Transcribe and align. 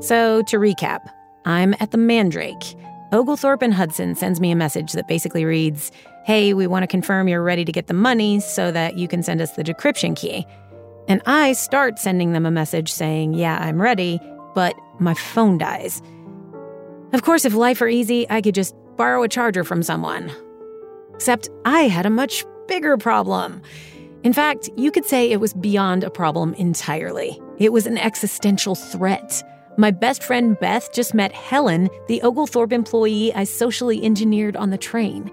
So, 0.00 0.42
to 0.42 0.58
recap, 0.58 1.08
I'm 1.46 1.74
at 1.80 1.90
the 1.90 1.98
Mandrake. 1.98 2.76
Oglethorpe 3.12 3.62
and 3.62 3.72
Hudson 3.72 4.14
sends 4.14 4.40
me 4.40 4.50
a 4.50 4.56
message 4.56 4.92
that 4.92 5.08
basically 5.08 5.44
reads, 5.44 5.90
Hey, 6.24 6.52
we 6.52 6.66
want 6.66 6.82
to 6.82 6.86
confirm 6.86 7.28
you're 7.28 7.42
ready 7.42 7.64
to 7.64 7.72
get 7.72 7.86
the 7.86 7.94
money 7.94 8.40
so 8.40 8.70
that 8.72 8.98
you 8.98 9.08
can 9.08 9.22
send 9.22 9.40
us 9.40 9.52
the 9.52 9.64
decryption 9.64 10.14
key. 10.14 10.46
And 11.08 11.22
I 11.24 11.52
start 11.54 11.98
sending 11.98 12.32
them 12.32 12.44
a 12.44 12.50
message 12.50 12.92
saying, 12.92 13.34
Yeah, 13.34 13.58
I'm 13.58 13.80
ready, 13.80 14.20
but 14.54 14.74
my 14.98 15.14
phone 15.14 15.56
dies. 15.56 16.02
Of 17.12 17.22
course, 17.22 17.44
if 17.44 17.54
life 17.54 17.80
were 17.80 17.88
easy, 17.88 18.28
I 18.28 18.42
could 18.42 18.54
just 18.54 18.74
borrow 18.96 19.22
a 19.22 19.28
charger 19.28 19.64
from 19.64 19.82
someone. 19.82 20.30
Except 21.14 21.48
I 21.64 21.82
had 21.82 22.04
a 22.04 22.10
much 22.10 22.44
bigger 22.68 22.98
problem. 22.98 23.62
In 24.24 24.32
fact, 24.32 24.68
you 24.76 24.90
could 24.90 25.06
say 25.06 25.30
it 25.30 25.40
was 25.40 25.54
beyond 25.54 26.04
a 26.04 26.10
problem 26.10 26.52
entirely. 26.54 27.40
It 27.58 27.72
was 27.72 27.86
an 27.86 27.96
existential 27.96 28.74
threat. 28.74 29.42
My 29.78 29.90
best 29.90 30.22
friend 30.22 30.58
Beth 30.58 30.90
just 30.92 31.12
met 31.12 31.32
Helen, 31.32 31.90
the 32.08 32.22
Oglethorpe 32.22 32.72
employee 32.72 33.32
I 33.34 33.44
socially 33.44 34.02
engineered 34.02 34.56
on 34.56 34.70
the 34.70 34.78
train. 34.78 35.30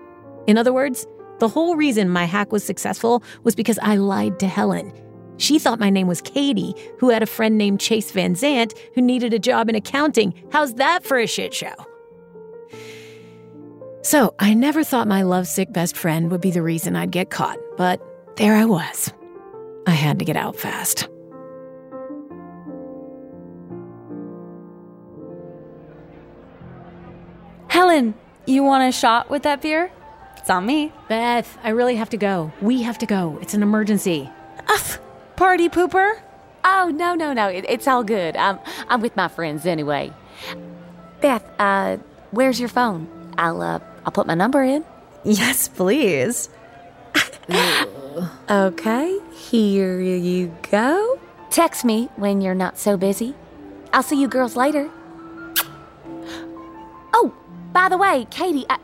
In 0.47 0.57
other 0.57 0.73
words, 0.73 1.07
the 1.39 1.47
whole 1.47 1.77
reason 1.77 2.09
my 2.09 2.25
hack 2.25 2.51
was 2.51 2.63
successful 2.63 3.23
was 3.43 3.55
because 3.55 3.79
I 3.81 3.95
lied 3.95 4.39
to 4.39 4.47
Helen. 4.47 4.91
She 5.37 5.59
thought 5.59 5.79
my 5.79 5.89
name 5.89 6.07
was 6.07 6.21
Katie, 6.21 6.75
who 6.99 7.09
had 7.09 7.23
a 7.23 7.25
friend 7.27 7.57
named 7.57 7.79
Chase 7.79 8.11
Van 8.11 8.35
Zant 8.35 8.77
who 8.95 9.01
needed 9.01 9.33
a 9.33 9.39
job 9.39 9.69
in 9.69 9.75
accounting. 9.75 10.33
How's 10.51 10.75
that 10.75 11.05
for 11.05 11.17
a 11.17 11.27
shit 11.27 11.53
show? 11.53 11.73
So, 14.01 14.35
I 14.39 14.53
never 14.53 14.83
thought 14.83 15.07
my 15.07 15.21
lovesick 15.21 15.71
best 15.71 15.95
friend 15.95 16.29
would 16.29 16.41
be 16.41 16.51
the 16.51 16.61
reason 16.61 16.97
I'd 16.97 17.11
get 17.11 17.29
caught, 17.29 17.57
but 17.77 18.01
there 18.35 18.55
I 18.55 18.65
was. 18.65 19.13
I 19.87 19.91
had 19.91 20.19
to 20.19 20.25
get 20.25 20.35
out 20.35 20.57
fast. 20.57 21.07
You 28.45 28.63
want 28.63 28.89
a 28.89 28.91
shot 28.91 29.29
with 29.29 29.43
that 29.43 29.61
beer? 29.61 29.91
It's 30.37 30.49
on 30.49 30.65
me. 30.65 30.91
Beth, 31.07 31.57
I 31.63 31.69
really 31.69 31.95
have 31.95 32.09
to 32.09 32.17
go. 32.17 32.51
We 32.61 32.81
have 32.81 32.97
to 32.99 33.05
go. 33.05 33.37
It's 33.41 33.53
an 33.53 33.61
emergency. 33.61 34.29
Ugh, 34.67 34.99
party 35.35 35.69
pooper? 35.69 36.19
Oh, 36.65 36.91
no, 36.93 37.13
no, 37.13 37.33
no. 37.33 37.47
It, 37.47 37.65
it's 37.69 37.87
all 37.87 38.03
good. 38.03 38.35
I'm, 38.35 38.59
I'm 38.89 39.01
with 39.01 39.15
my 39.15 39.27
friends 39.27 39.65
anyway. 39.65 40.11
Beth, 41.21 41.43
uh, 41.59 41.97
where's 42.31 42.59
your 42.59 42.69
phone? 42.69 43.07
I'll, 43.37 43.61
uh, 43.61 43.79
I'll 44.05 44.11
put 44.11 44.27
my 44.27 44.33
number 44.33 44.63
in. 44.63 44.83
Yes, 45.23 45.67
please. 45.67 46.49
Okay, 48.47 49.19
here 49.33 49.99
you 49.99 50.55
go. 50.69 51.19
Text 51.49 51.83
me 51.83 52.09
when 52.15 52.41
you're 52.41 52.53
not 52.53 52.77
so 52.77 52.95
busy. 52.95 53.33
I'll 53.91 54.03
see 54.03 54.21
you 54.21 54.27
girls 54.27 54.55
later. 54.55 54.91
By 57.73 57.89
the 57.89 57.97
way, 57.97 58.27
Katie, 58.29 58.67
I, 58.69 58.77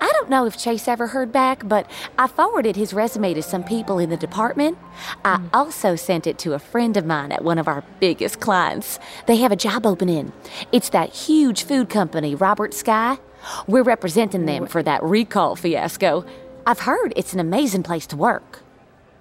I 0.00 0.10
don't 0.12 0.30
know 0.30 0.46
if 0.46 0.56
Chase 0.56 0.86
ever 0.86 1.08
heard 1.08 1.32
back, 1.32 1.66
but 1.66 1.90
I 2.16 2.28
forwarded 2.28 2.76
his 2.76 2.94
resume 2.94 3.34
to 3.34 3.42
some 3.42 3.64
people 3.64 3.98
in 3.98 4.08
the 4.08 4.16
department. 4.16 4.78
I 5.24 5.38
hmm. 5.38 5.46
also 5.52 5.96
sent 5.96 6.28
it 6.28 6.38
to 6.38 6.54
a 6.54 6.60
friend 6.60 6.96
of 6.96 7.04
mine 7.04 7.32
at 7.32 7.42
one 7.42 7.58
of 7.58 7.66
our 7.66 7.82
biggest 7.98 8.38
clients. 8.38 9.00
They 9.26 9.36
have 9.38 9.50
a 9.50 9.56
job 9.56 9.84
opening. 9.84 10.32
It's 10.70 10.90
that 10.90 11.10
huge 11.10 11.64
food 11.64 11.90
company, 11.90 12.36
Robert 12.36 12.72
Sky. 12.72 13.18
We're 13.66 13.82
representing 13.82 14.46
them 14.46 14.66
for 14.68 14.82
that 14.84 15.02
recall 15.02 15.56
fiasco. 15.56 16.24
I've 16.64 16.80
heard 16.80 17.12
it's 17.16 17.32
an 17.32 17.40
amazing 17.40 17.82
place 17.82 18.06
to 18.08 18.16
work. 18.16 18.60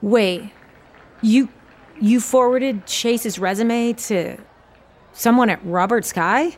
Wait, 0.02 0.52
you 1.22 1.50
you 2.00 2.20
forwarded 2.20 2.86
Chase's 2.86 3.40
resume 3.40 3.94
to 3.94 4.38
someone 5.14 5.50
at 5.50 5.66
Robert 5.66 6.06
Sky? 6.06 6.58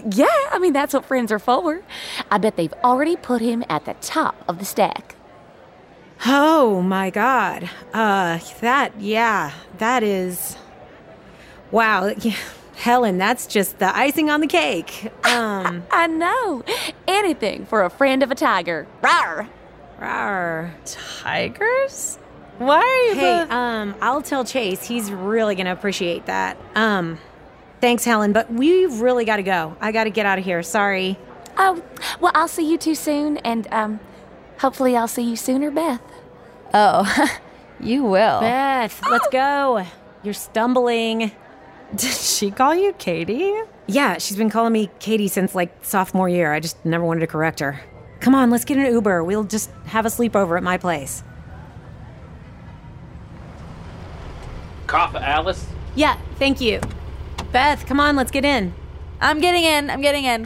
Yeah, 0.12 0.26
I 0.50 0.58
mean, 0.58 0.72
that's 0.72 0.94
what 0.94 1.04
friends 1.04 1.30
are 1.32 1.38
for. 1.38 1.82
I 2.30 2.38
bet 2.38 2.56
they've 2.56 2.72
already 2.84 3.16
put 3.16 3.40
him 3.42 3.64
at 3.68 3.84
the 3.84 3.94
top 4.00 4.36
of 4.48 4.58
the 4.58 4.64
stack. 4.64 5.14
Oh 6.24 6.80
my 6.82 7.10
god. 7.10 7.68
Uh 7.92 8.38
that 8.60 9.00
yeah, 9.00 9.52
that 9.78 10.02
is 10.02 10.56
Wow. 11.70 12.12
yeah, 12.20 12.36
Helen, 12.76 13.18
that's 13.18 13.46
just 13.46 13.78
the 13.78 13.94
icing 13.96 14.30
on 14.30 14.40
the 14.40 14.46
cake. 14.46 15.10
Um 15.24 15.84
I 15.90 16.06
know. 16.06 16.62
Anything 17.08 17.66
for 17.66 17.82
a 17.82 17.90
friend 17.90 18.22
of 18.22 18.30
a 18.30 18.34
tiger. 18.34 18.86
Rawr! 19.02 19.48
rawr. 20.00 20.70
Tigers? 20.84 22.18
Why 22.58 22.76
are 22.78 23.08
you 23.08 23.14
Hey, 23.14 23.40
both- 23.44 23.50
um 23.50 23.94
I'll 24.00 24.22
tell 24.22 24.44
Chase. 24.44 24.86
He's 24.86 25.10
really 25.10 25.54
going 25.56 25.66
to 25.66 25.72
appreciate 25.72 26.26
that. 26.26 26.56
Um 26.76 27.18
Thanks, 27.82 28.04
Helen, 28.04 28.32
but 28.32 28.48
we've 28.48 29.00
really 29.00 29.24
got 29.24 29.38
to 29.38 29.42
go. 29.42 29.76
I 29.80 29.90
got 29.90 30.04
to 30.04 30.10
get 30.10 30.24
out 30.24 30.38
of 30.38 30.44
here. 30.44 30.62
Sorry. 30.62 31.18
Oh, 31.58 31.82
well, 32.20 32.30
I'll 32.32 32.46
see 32.46 32.70
you 32.70 32.78
too 32.78 32.94
soon, 32.94 33.38
and 33.38 33.66
um, 33.72 33.98
hopefully 34.60 34.96
I'll 34.96 35.08
see 35.08 35.22
you 35.22 35.34
sooner, 35.34 35.68
Beth. 35.68 36.00
Oh, 36.72 37.36
you 37.80 38.04
will. 38.04 38.38
Beth, 38.38 39.02
let's 39.10 39.26
go. 39.32 39.84
You're 40.22 40.32
stumbling. 40.32 41.32
Did 41.96 42.12
she 42.12 42.52
call 42.52 42.72
you 42.72 42.92
Katie? 42.92 43.52
Yeah, 43.88 44.18
she's 44.18 44.36
been 44.36 44.48
calling 44.48 44.72
me 44.72 44.88
Katie 45.00 45.26
since 45.26 45.52
like 45.52 45.84
sophomore 45.84 46.28
year. 46.28 46.52
I 46.52 46.60
just 46.60 46.84
never 46.84 47.04
wanted 47.04 47.20
to 47.20 47.26
correct 47.26 47.58
her. 47.58 47.80
Come 48.20 48.36
on, 48.36 48.48
let's 48.48 48.64
get 48.64 48.78
an 48.78 48.86
Uber. 48.92 49.24
We'll 49.24 49.42
just 49.42 49.72
have 49.86 50.06
a 50.06 50.08
sleepover 50.08 50.56
at 50.56 50.62
my 50.62 50.78
place. 50.78 51.24
Cough, 54.86 55.16
Alice. 55.16 55.66
Yeah, 55.96 56.16
thank 56.38 56.60
you. 56.60 56.80
Beth, 57.52 57.84
come 57.86 58.00
on, 58.00 58.16
let's 58.16 58.30
get 58.30 58.46
in. 58.46 58.72
I'm 59.20 59.40
getting 59.40 59.64
in. 59.64 59.90
I'm 59.90 60.00
getting 60.00 60.24
in. 60.24 60.44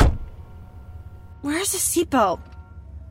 Where's 1.40 1.70
the 1.70 1.78
seatbelt? 1.78 2.40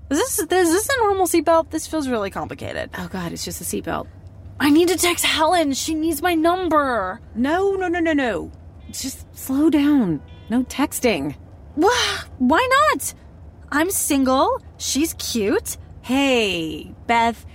Is 0.09 0.19
this 0.19 0.39
is 0.39 0.47
this 0.47 0.89
a 0.89 0.97
normal 0.99 1.25
seatbelt? 1.25 1.69
This 1.71 1.87
feels 1.87 2.09
really 2.09 2.29
complicated. 2.29 2.89
Oh 2.97 3.07
god, 3.07 3.31
it's 3.31 3.45
just 3.45 3.61
a 3.61 3.63
seatbelt. 3.63 4.07
I 4.59 4.69
need 4.69 4.89
to 4.89 4.97
text 4.97 5.25
Helen. 5.25 5.73
She 5.73 5.95
needs 5.95 6.21
my 6.21 6.35
number. 6.35 7.21
No, 7.33 7.75
no, 7.75 7.87
no, 7.87 7.99
no, 7.99 8.13
no. 8.13 8.51
Just 8.91 9.25
slow 9.35 9.69
down. 9.69 10.21
No 10.49 10.63
texting. 10.63 11.35
Why 11.75 12.67
not? 12.93 13.13
I'm 13.71 13.89
single. 13.89 14.61
She's 14.77 15.13
cute. 15.15 15.77
Hey, 16.01 16.93
Beth, 17.07 17.45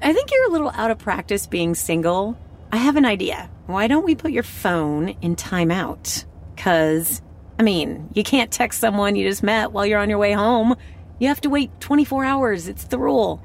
I 0.00 0.12
think 0.12 0.30
you're 0.32 0.48
a 0.48 0.52
little 0.52 0.70
out 0.70 0.90
of 0.90 0.98
practice 0.98 1.46
being 1.46 1.74
single. 1.74 2.38
I 2.72 2.78
have 2.78 2.96
an 2.96 3.04
idea. 3.04 3.50
Why 3.66 3.86
don't 3.86 4.04
we 4.04 4.14
put 4.14 4.32
your 4.32 4.42
phone 4.42 5.10
in 5.20 5.36
timeout? 5.36 6.24
Because, 6.56 7.20
I 7.58 7.62
mean, 7.62 8.08
you 8.14 8.24
can't 8.24 8.50
text 8.50 8.80
someone 8.80 9.14
you 9.14 9.28
just 9.28 9.42
met 9.42 9.72
while 9.72 9.84
you're 9.84 10.00
on 10.00 10.08
your 10.08 10.18
way 10.18 10.32
home. 10.32 10.74
You 11.18 11.28
have 11.28 11.42
to 11.42 11.50
wait 11.50 11.70
24 11.80 12.24
hours. 12.24 12.68
It's 12.68 12.84
the 12.84 12.98
rule. 12.98 13.42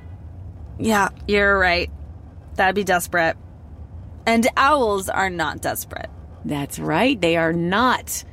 Yeah, 0.80 1.10
you're 1.28 1.60
right. 1.60 1.92
That'd 2.56 2.76
be 2.76 2.86
desperate. 2.86 3.36
And 4.26 4.48
owls 4.56 5.10
are 5.10 5.30
not 5.30 5.62
desperate. 5.62 6.10
That's 6.46 6.80
right, 6.80 7.20
they 7.20 7.36
are 7.36 7.52
not. 7.52 8.24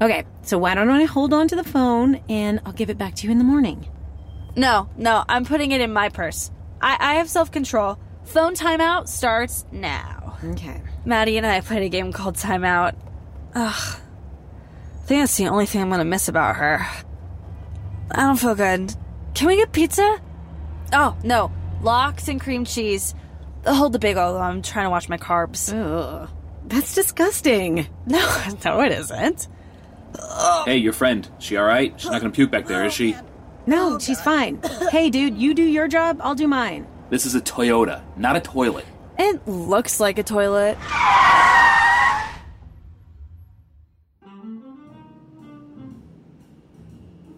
Okay, 0.00 0.24
so 0.42 0.58
why 0.58 0.74
don't 0.74 0.90
I 0.90 1.04
hold 1.04 1.32
on 1.32 1.48
to 1.48 1.56
the 1.56 1.64
phone 1.64 2.20
and 2.28 2.60
I'll 2.66 2.72
give 2.72 2.90
it 2.90 2.98
back 2.98 3.14
to 3.16 3.26
you 3.26 3.30
in 3.30 3.38
the 3.38 3.44
morning? 3.44 3.88
No, 4.56 4.90
no, 4.96 5.24
I'm 5.26 5.46
putting 5.46 5.72
it 5.72 5.80
in 5.80 5.92
my 5.92 6.10
purse. 6.10 6.50
I, 6.82 6.96
I 7.00 7.14
have 7.14 7.30
self 7.30 7.50
control. 7.50 7.98
Phone 8.26 8.54
timeout 8.54 9.08
starts 9.08 9.64
now. 9.72 10.36
Okay. 10.44 10.82
Maddie 11.04 11.36
and 11.38 11.46
I 11.46 11.60
played 11.60 11.82
a 11.82 11.88
game 11.88 12.12
called 12.12 12.34
Timeout. 12.36 12.94
Ugh. 13.54 14.00
I 15.02 15.06
think 15.06 15.22
that's 15.22 15.36
the 15.36 15.46
only 15.48 15.66
thing 15.66 15.80
I'm 15.80 15.88
gonna 15.90 16.04
miss 16.04 16.28
about 16.28 16.56
her. 16.56 16.86
I 18.10 18.22
don't 18.22 18.36
feel 18.36 18.54
good. 18.54 18.94
Can 19.34 19.46
we 19.46 19.56
get 19.56 19.72
pizza? 19.72 20.20
Oh, 20.92 21.16
no. 21.22 21.50
Lox 21.82 22.28
and 22.28 22.40
cream 22.40 22.64
cheese. 22.64 23.14
Hold 23.64 23.92
the 23.92 23.98
big 23.98 24.16
O, 24.16 24.36
I'm 24.38 24.62
trying 24.62 24.86
to 24.86 24.90
watch 24.90 25.08
my 25.08 25.18
carbs. 25.18 25.72
Ugh. 25.72 26.28
That's 26.66 26.94
disgusting. 26.94 27.86
No, 28.06 28.54
no, 28.64 28.80
it 28.80 28.92
isn't. 28.92 29.48
Hey, 30.64 30.76
your 30.76 30.92
friend. 30.92 31.28
She 31.38 31.56
all 31.56 31.64
right? 31.66 31.92
She's 32.00 32.10
not 32.10 32.20
gonna 32.20 32.32
puke 32.32 32.50
back 32.50 32.66
there, 32.66 32.84
is 32.84 32.92
she? 32.92 33.16
No, 33.66 33.98
she's 33.98 34.20
fine. 34.20 34.60
hey, 34.90 35.10
dude, 35.10 35.36
you 35.38 35.54
do 35.54 35.62
your 35.64 35.88
job, 35.88 36.20
I'll 36.22 36.34
do 36.36 36.46
mine. 36.46 36.86
This 37.08 37.24
is 37.24 37.34
a 37.36 37.40
Toyota, 37.40 38.02
not 38.16 38.34
a 38.34 38.40
toilet. 38.40 38.84
It 39.18 39.46
looks 39.46 40.00
like 40.00 40.18
a 40.18 40.24
toilet. 40.24 40.76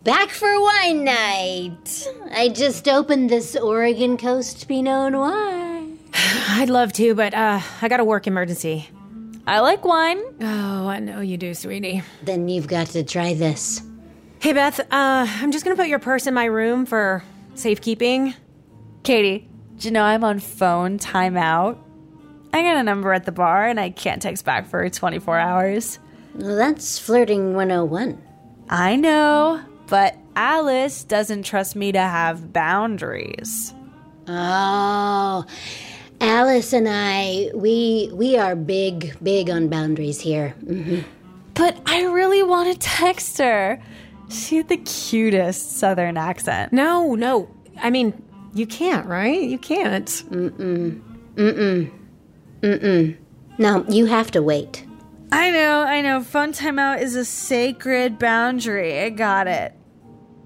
Back 0.04 0.30
for 0.30 0.48
wine 0.58 1.04
night. 1.04 2.08
I 2.32 2.48
just 2.48 2.88
opened 2.88 3.28
this 3.28 3.56
Oregon 3.56 4.16
Coast 4.16 4.66
Pinot 4.66 5.12
Noir. 5.12 5.84
I'd 6.14 6.70
love 6.70 6.94
to, 6.94 7.14
but 7.14 7.34
uh, 7.34 7.60
I 7.82 7.88
got 7.88 8.00
a 8.00 8.04
work 8.04 8.26
emergency. 8.26 8.88
I 9.46 9.60
like 9.60 9.84
wine. 9.84 10.22
Oh, 10.40 10.88
I 10.88 10.98
know 10.98 11.20
you 11.20 11.36
do, 11.36 11.52
sweetie. 11.52 12.02
Then 12.22 12.48
you've 12.48 12.68
got 12.68 12.86
to 12.88 13.04
try 13.04 13.34
this. 13.34 13.82
Hey, 14.40 14.54
Beth, 14.54 14.80
uh, 14.80 14.86
I'm 14.90 15.52
just 15.52 15.64
gonna 15.64 15.76
put 15.76 15.88
your 15.88 15.98
purse 15.98 16.26
in 16.26 16.32
my 16.32 16.46
room 16.46 16.86
for 16.86 17.22
safekeeping. 17.54 18.32
Katie, 19.02 19.48
do 19.78 19.88
you 19.88 19.92
know 19.92 20.02
I'm 20.02 20.24
on 20.24 20.38
phone 20.40 20.98
timeout? 20.98 21.78
I 22.52 22.62
got 22.62 22.76
a 22.76 22.82
number 22.82 23.12
at 23.12 23.24
the 23.24 23.32
bar 23.32 23.66
and 23.66 23.78
I 23.78 23.90
can't 23.90 24.20
text 24.22 24.44
back 24.44 24.66
for 24.66 24.88
24 24.88 25.38
hours. 25.38 25.98
Well, 26.34 26.56
that's 26.56 26.98
flirting 26.98 27.54
101. 27.54 28.20
I 28.70 28.96
know, 28.96 29.60
but 29.86 30.16
Alice 30.36 31.04
doesn't 31.04 31.42
trust 31.44 31.76
me 31.76 31.92
to 31.92 32.00
have 32.00 32.52
boundaries. 32.52 33.72
Oh, 34.26 35.44
Alice 36.20 36.72
and 36.72 36.86
I, 36.88 37.50
we 37.54 38.10
we 38.12 38.36
are 38.36 38.54
big, 38.56 39.16
big 39.22 39.48
on 39.50 39.68
boundaries 39.68 40.20
here. 40.20 40.50
hmm 40.66 41.00
But 41.54 41.80
I 41.86 42.04
really 42.04 42.42
want 42.42 42.72
to 42.72 42.78
text 42.78 43.38
her. 43.38 43.80
She 44.28 44.56
had 44.56 44.68
the 44.68 44.76
cutest 44.76 45.78
southern 45.78 46.16
accent. 46.16 46.72
No, 46.72 47.14
no. 47.14 47.48
I 47.80 47.90
mean, 47.90 48.20
you 48.54 48.66
can't, 48.66 49.06
right? 49.06 49.40
You 49.40 49.58
can't. 49.58 50.06
Mm-mm. 50.06 51.00
Mm-mm. 51.34 51.90
Mm-mm. 52.60 53.16
No, 53.58 53.84
you 53.88 54.06
have 54.06 54.30
to 54.32 54.42
wait. 54.42 54.84
I 55.30 55.50
know, 55.50 55.82
I 55.82 56.00
know. 56.00 56.22
Fun 56.22 56.52
timeout 56.52 57.00
is 57.00 57.14
a 57.14 57.24
sacred 57.24 58.18
boundary. 58.18 59.00
I 59.00 59.10
got 59.10 59.46
it. 59.46 59.74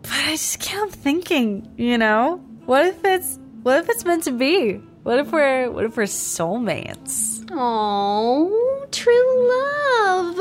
But 0.03 0.11
I 0.13 0.31
just 0.33 0.61
kept 0.61 0.93
thinking, 0.93 1.73
you 1.77 1.99
know, 1.99 2.39
what 2.67 2.87
if 2.87 3.05
it's 3.05 3.39
what 3.63 3.79
if 3.79 3.89
it's 3.89 4.05
meant 4.05 4.25
to 4.25 4.33
be? 4.33 4.75
What 5.05 5.19
if 5.19 5.31
we're 5.31 5.71
what 5.71 5.85
if 5.85 5.97
we're 5.97 6.05
soulmates? 6.05 7.47
Oh, 7.53 8.87
true 8.91 9.49
love. 9.49 10.37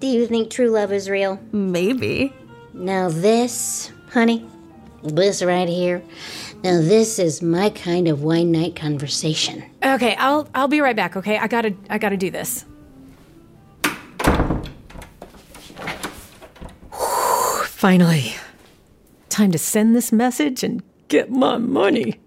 Do 0.00 0.06
you 0.06 0.26
think 0.26 0.50
true 0.50 0.70
love 0.70 0.92
is 0.92 1.10
real? 1.10 1.38
Maybe. 1.52 2.32
Now, 2.74 3.08
this, 3.10 3.92
honey, 4.12 4.46
this 5.02 5.42
right 5.42 5.68
here, 5.68 6.02
now 6.64 6.80
this 6.80 7.18
is 7.18 7.42
my 7.42 7.70
kind 7.70 8.08
of 8.08 8.22
wine 8.22 8.52
night 8.52 8.76
conversation. 8.76 9.64
Okay, 9.84 10.14
I'll 10.16 10.48
I'll 10.54 10.68
be 10.68 10.80
right 10.80 10.96
back, 10.96 11.16
okay? 11.16 11.38
I 11.38 11.46
got 11.46 11.62
to 11.62 11.74
I 11.90 11.98
got 11.98 12.10
to 12.10 12.16
do 12.16 12.30
this. 12.30 12.64
Whew, 16.92 17.64
Finally. 17.64 18.34
Time 19.28 19.50
to 19.50 19.58
send 19.58 19.96
this 19.96 20.12
message 20.12 20.62
and 20.62 20.82
get 21.08 21.30
my 21.30 21.56
money. 21.56 22.20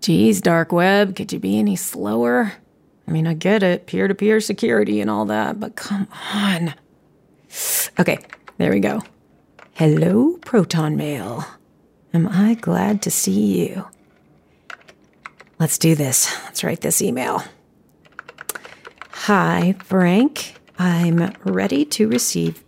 Geez, 0.00 0.40
dark 0.40 0.72
web, 0.72 1.16
could 1.16 1.32
you 1.32 1.38
be 1.38 1.58
any 1.58 1.76
slower? 1.76 2.52
I 3.08 3.10
mean, 3.10 3.26
I 3.26 3.34
get 3.34 3.62
it, 3.62 3.86
peer 3.86 4.08
to 4.08 4.14
peer 4.14 4.40
security 4.40 5.00
and 5.00 5.08
all 5.08 5.24
that, 5.26 5.60
but 5.60 5.76
come 5.76 6.08
on. 6.34 6.74
Okay, 7.98 8.18
there 8.58 8.70
we 8.70 8.80
go. 8.80 9.00
Hello, 9.72 10.36
Proton 10.44 10.96
Mail. 10.96 11.46
Am 12.16 12.28
I 12.28 12.54
glad 12.54 13.02
to 13.02 13.10
see 13.10 13.68
you? 13.68 13.86
Let's 15.58 15.76
do 15.76 15.94
this. 15.94 16.34
Let's 16.44 16.64
write 16.64 16.80
this 16.80 17.02
email. 17.02 17.42
Hi, 19.10 19.74
Frank. 19.84 20.54
I'm 20.78 21.34
ready 21.44 21.84
to 21.84 22.08
receive. 22.08 22.64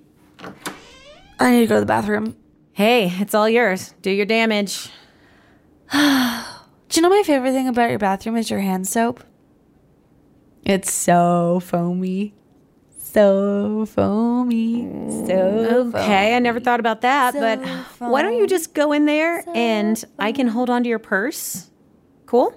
I 1.41 1.51
need 1.51 1.61
to 1.61 1.67
go 1.67 1.77
to 1.77 1.81
the 1.81 1.87
bathroom. 1.87 2.37
Hey, 2.75 3.11
it's 3.19 3.35
all 3.35 3.49
yours. 3.49 3.95
Do 4.03 4.11
your 4.11 4.27
damage. 4.27 4.91
Do 5.93 5.99
you 6.93 7.01
know 7.01 7.09
my 7.09 7.23
favorite 7.25 7.53
thing 7.53 7.69
about 7.69 7.89
your 7.89 7.99
bathroom 7.99 8.37
is 8.37 8.51
your 8.51 8.61
hand 8.61 8.87
soap? 8.87 9.25
It's 10.63 10.93
so 10.93 11.61
foamy. 11.65 12.35
So 13.13 13.87
foamy. 13.87 14.83
So 15.27 15.91
Okay, 15.95 16.37
I 16.37 16.39
never 16.41 16.61
thought 16.61 16.79
about 16.79 17.01
that, 17.01 17.33
So 17.33 17.41
but 17.41 17.67
why 18.11 18.21
don't 18.23 18.37
you 18.37 18.47
just 18.47 18.75
go 18.75 18.93
in 18.93 19.07
there 19.07 19.43
and 19.55 20.03
I 20.19 20.31
can 20.33 20.49
hold 20.49 20.69
on 20.69 20.83
to 20.83 20.89
your 20.89 20.99
purse? 20.99 21.71
Cool? 22.27 22.53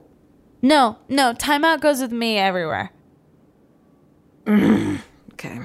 No, 0.62 0.98
no, 1.08 1.34
timeout 1.34 1.80
goes 1.80 2.02
with 2.02 2.12
me 2.12 2.38
everywhere. 2.38 2.92
Okay. 5.34 5.60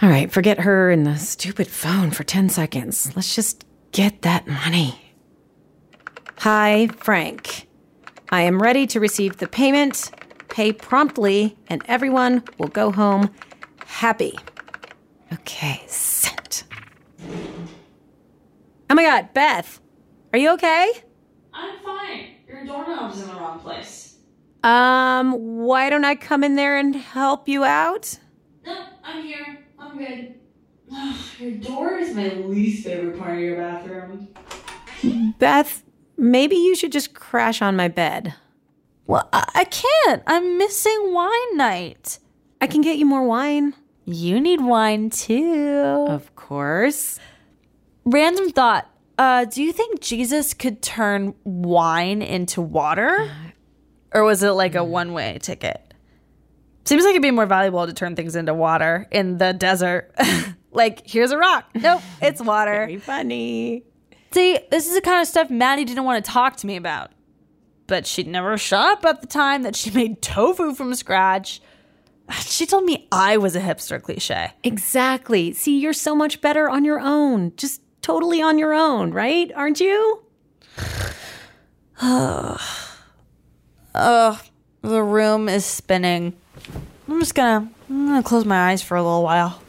All 0.00 0.08
right, 0.08 0.32
forget 0.32 0.60
her 0.60 0.90
and 0.90 1.06
the 1.06 1.16
stupid 1.18 1.66
phone 1.68 2.10
for 2.10 2.24
10 2.24 2.48
seconds. 2.48 3.14
Let's 3.14 3.34
just 3.34 3.66
get 3.92 4.22
that 4.22 4.46
money. 4.46 5.12
Hi, 6.38 6.86
Frank. 6.96 7.68
I 8.30 8.42
am 8.42 8.62
ready 8.62 8.86
to 8.86 9.00
receive 9.00 9.36
the 9.36 9.46
payment. 9.46 10.10
Pay 10.54 10.70
promptly, 10.70 11.56
and 11.66 11.82
everyone 11.88 12.44
will 12.58 12.68
go 12.68 12.92
home 12.92 13.28
happy. 13.86 14.38
Okay, 15.32 15.82
sent. 15.88 16.62
Oh 18.88 18.94
my 18.94 19.02
god, 19.02 19.34
Beth, 19.34 19.80
are 20.32 20.38
you 20.38 20.52
okay? 20.52 20.92
I'm 21.52 21.82
fine. 21.82 22.36
Your 22.46 22.64
doorknob's 22.64 23.20
in 23.20 23.26
the 23.26 23.34
wrong 23.34 23.58
place. 23.58 24.18
Um, 24.62 25.32
why 25.32 25.90
don't 25.90 26.04
I 26.04 26.14
come 26.14 26.44
in 26.44 26.54
there 26.54 26.76
and 26.76 26.94
help 26.94 27.48
you 27.48 27.64
out? 27.64 28.16
No, 28.64 28.86
I'm 29.02 29.24
here. 29.24 29.66
I'm 29.76 29.98
good. 29.98 30.36
Your 31.40 31.50
door 31.50 31.98
is 31.98 32.14
my 32.14 32.28
least 32.28 32.86
favorite 32.86 33.18
part 33.18 33.38
of 33.38 33.40
your 33.40 33.56
bathroom. 33.56 34.28
Beth, 35.40 35.82
maybe 36.16 36.54
you 36.54 36.76
should 36.76 36.92
just 36.92 37.12
crash 37.12 37.60
on 37.60 37.74
my 37.74 37.88
bed. 37.88 38.34
Well, 39.06 39.28
I, 39.32 39.44
I 39.54 39.64
can't. 39.64 40.22
I'm 40.26 40.58
missing 40.58 41.12
wine 41.12 41.56
night. 41.56 42.18
I 42.60 42.66
can 42.66 42.80
get 42.80 42.98
you 42.98 43.06
more 43.06 43.24
wine. 43.24 43.74
You 44.06 44.40
need 44.40 44.60
wine 44.60 45.10
too. 45.10 46.06
Of 46.08 46.34
course. 46.36 47.18
Random 48.04 48.50
thought. 48.50 48.90
Uh, 49.16 49.44
do 49.44 49.62
you 49.62 49.72
think 49.72 50.00
Jesus 50.00 50.54
could 50.54 50.82
turn 50.82 51.34
wine 51.44 52.20
into 52.20 52.60
water? 52.60 53.30
Or 54.12 54.24
was 54.24 54.42
it 54.42 54.50
like 54.50 54.74
a 54.74 54.84
one 54.84 55.12
way 55.12 55.38
ticket? 55.40 55.94
Seems 56.84 57.04
like 57.04 57.10
it'd 57.10 57.22
be 57.22 57.30
more 57.30 57.46
valuable 57.46 57.86
to 57.86 57.94
turn 57.94 58.14
things 58.14 58.36
into 58.36 58.52
water 58.52 59.08
in 59.10 59.38
the 59.38 59.52
desert. 59.52 60.14
like, 60.72 61.02
here's 61.08 61.30
a 61.30 61.38
rock. 61.38 61.64
Nope, 61.74 62.02
it's 62.20 62.40
water. 62.44 62.72
Very 62.72 62.98
funny. 62.98 63.84
See, 64.32 64.58
this 64.70 64.86
is 64.86 64.94
the 64.94 65.00
kind 65.00 65.22
of 65.22 65.28
stuff 65.28 65.48
Maddie 65.48 65.84
didn't 65.84 66.04
want 66.04 66.22
to 66.24 66.30
talk 66.30 66.56
to 66.56 66.66
me 66.66 66.76
about. 66.76 67.12
But 67.86 68.06
she'd 68.06 68.26
never 68.26 68.56
shut 68.56 68.80
up 68.80 69.04
at 69.04 69.20
the 69.20 69.26
time 69.26 69.62
that 69.62 69.76
she 69.76 69.90
made 69.94 70.22
tofu 70.22 70.74
from 70.74 70.94
scratch. 70.94 71.60
She 72.40 72.64
told 72.64 72.84
me 72.84 73.06
I 73.12 73.36
was 73.36 73.54
a 73.54 73.60
hipster 73.60 74.00
cliche. 74.00 74.52
Exactly. 74.62 75.52
See, 75.52 75.78
you're 75.78 75.92
so 75.92 76.14
much 76.14 76.40
better 76.40 76.70
on 76.70 76.84
your 76.84 76.98
own. 76.98 77.52
Just 77.56 77.82
totally 78.00 78.40
on 78.40 78.58
your 78.58 78.72
own, 78.72 79.12
right? 79.12 79.52
Aren't 79.54 79.80
you? 79.80 80.22
Ugh, 82.00 82.60
Ugh. 83.94 84.38
the 84.82 85.02
room 85.02 85.48
is 85.48 85.64
spinning. 85.64 86.34
I'm 87.08 87.20
just 87.20 87.34
gonna, 87.34 87.70
I'm 87.90 88.06
gonna 88.06 88.22
close 88.22 88.44
my 88.44 88.70
eyes 88.70 88.82
for 88.82 88.96
a 88.96 89.02
little 89.02 89.22
while. 89.22 89.60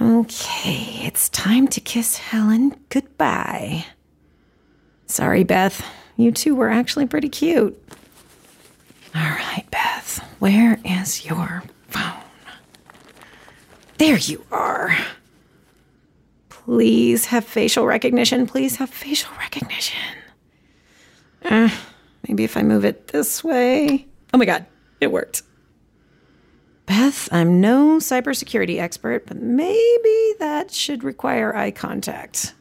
Okay, 0.00 1.00
it's 1.06 1.30
time 1.30 1.66
to 1.68 1.80
kiss 1.80 2.18
Helen 2.18 2.76
goodbye. 2.90 3.86
Sorry, 5.10 5.42
Beth. 5.42 5.84
You 6.16 6.30
two 6.30 6.54
were 6.54 6.70
actually 6.70 7.04
pretty 7.04 7.28
cute. 7.28 7.76
All 9.12 9.20
right, 9.20 9.64
Beth, 9.72 10.18
where 10.38 10.78
is 10.84 11.26
your 11.26 11.64
phone? 11.88 12.22
There 13.98 14.16
you 14.16 14.44
are. 14.52 14.96
Please 16.48 17.26
have 17.26 17.44
facial 17.44 17.86
recognition. 17.86 18.46
Please 18.46 18.76
have 18.76 18.88
facial 18.88 19.32
recognition. 19.38 19.98
Uh, 21.44 21.70
maybe 22.28 22.44
if 22.44 22.56
I 22.56 22.62
move 22.62 22.84
it 22.84 23.08
this 23.08 23.42
way. 23.42 24.06
Oh 24.32 24.38
my 24.38 24.44
God, 24.44 24.64
it 25.00 25.10
worked. 25.10 25.42
Beth, 26.86 27.28
I'm 27.32 27.60
no 27.60 27.98
cybersecurity 27.98 28.78
expert, 28.78 29.26
but 29.26 29.38
maybe 29.38 30.34
that 30.38 30.70
should 30.70 31.02
require 31.02 31.54
eye 31.56 31.72
contact. 31.72 32.54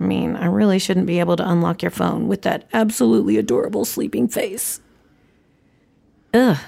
I 0.00 0.04
mean, 0.04 0.36
I 0.36 0.46
really 0.46 0.78
shouldn't 0.78 1.06
be 1.06 1.20
able 1.20 1.36
to 1.36 1.48
unlock 1.48 1.82
your 1.82 1.90
phone 1.90 2.26
with 2.26 2.42
that 2.42 2.68
absolutely 2.72 3.36
adorable 3.36 3.84
sleeping 3.84 4.28
face. 4.28 4.80
Ugh. 6.32 6.58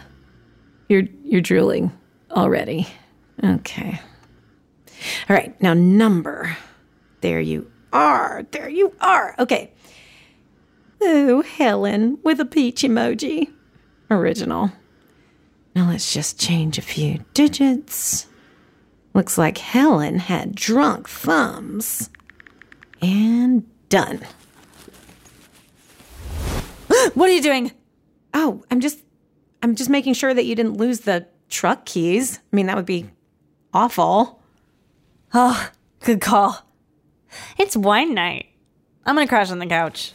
You're 0.89 1.05
you're 1.25 1.41
drooling 1.41 1.91
already. 2.31 2.87
Okay. 3.43 4.01
All 5.29 5.37
right, 5.37 5.61
now 5.61 5.75
number. 5.75 6.57
There 7.21 7.41
you 7.41 7.71
are. 7.93 8.47
There 8.53 8.69
you 8.69 8.95
are. 9.01 9.35
Okay. 9.39 9.73
Oh, 11.03 11.43
Helen 11.43 12.19
with 12.23 12.41
a 12.41 12.45
peach 12.45 12.83
emoji. 12.83 13.53
Original. 14.11 14.71
Now 15.75 15.89
let's 15.89 16.13
just 16.13 16.41
change 16.41 16.79
a 16.79 16.83
few 16.83 17.25
digits. 17.35 18.27
Looks 19.13 19.37
like 19.37 19.59
Helen 19.59 20.19
had 20.21 20.55
drunk 20.55 21.09
thumbs. 21.09 22.09
And 23.03 23.67
done. 23.89 24.21
What 27.15 27.31
are 27.31 27.33
you 27.33 27.43
doing? 27.43 27.73
Oh, 28.35 28.63
I'm 28.71 28.81
just 28.81 28.99
I'm 29.63 29.75
just 29.75 29.91
making 29.91 30.15
sure 30.15 30.33
that 30.33 30.45
you 30.45 30.55
didn't 30.55 30.77
lose 30.77 31.01
the 31.01 31.27
truck 31.49 31.87
keys. 31.87 32.39
I 32.39 32.57
mean, 32.57 32.67
that 32.67 32.77
would 32.77 32.87
be 32.87 33.09
awful. 33.73 34.43
Oh, 35.33 35.71
good 36.01 36.21
call. 36.21 36.67
It's 37.59 37.77
wine 37.77 38.15
night. 38.15 38.47
I'm 39.05 39.15
gonna 39.15 39.27
crash 39.27 39.51
on 39.51 39.59
the 39.59 39.67
couch. 39.67 40.13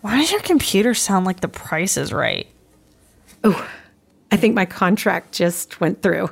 Why 0.00 0.18
does 0.18 0.30
your 0.30 0.40
computer 0.42 0.94
sound 0.94 1.26
like 1.26 1.40
the 1.40 1.48
price 1.48 1.96
is 1.96 2.12
right? 2.12 2.46
Oh, 3.42 3.68
I 4.30 4.36
think 4.36 4.54
my 4.54 4.64
contract 4.64 5.32
just 5.32 5.80
went 5.80 6.02
through. 6.02 6.30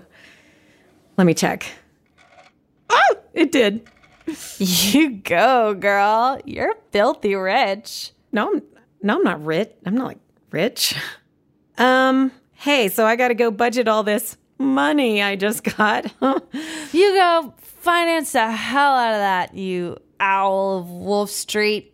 Let 1.16 1.26
me 1.26 1.34
check. 1.34 1.66
Oh, 2.90 3.16
it 3.34 3.50
did. 3.50 3.88
You 4.58 5.10
go, 5.10 5.74
girl. 5.74 6.40
You're 6.44 6.74
filthy 6.90 7.34
rich. 7.34 8.12
No, 8.32 8.54
I'm, 8.54 8.62
no, 9.02 9.16
I'm 9.16 9.22
not 9.22 9.44
rich. 9.44 9.70
I'm 9.84 9.94
not 9.94 10.06
like 10.08 10.18
rich. 10.50 10.94
Um, 11.78 12.32
hey, 12.54 12.88
so 12.88 13.04
I 13.04 13.16
got 13.16 13.28
to 13.28 13.34
go 13.34 13.50
budget 13.50 13.86
all 13.86 14.02
this 14.02 14.38
money 14.56 15.22
I 15.22 15.36
just 15.36 15.62
got. 15.62 16.10
You 16.92 17.12
go 17.12 17.52
finance 17.58 18.32
the 18.32 18.50
hell 18.50 18.92
out 18.94 19.12
of 19.12 19.18
that, 19.18 19.54
you 19.54 19.98
owl 20.18 20.78
of 20.78 20.88
Wolf 20.90 21.28
Street. 21.28 21.92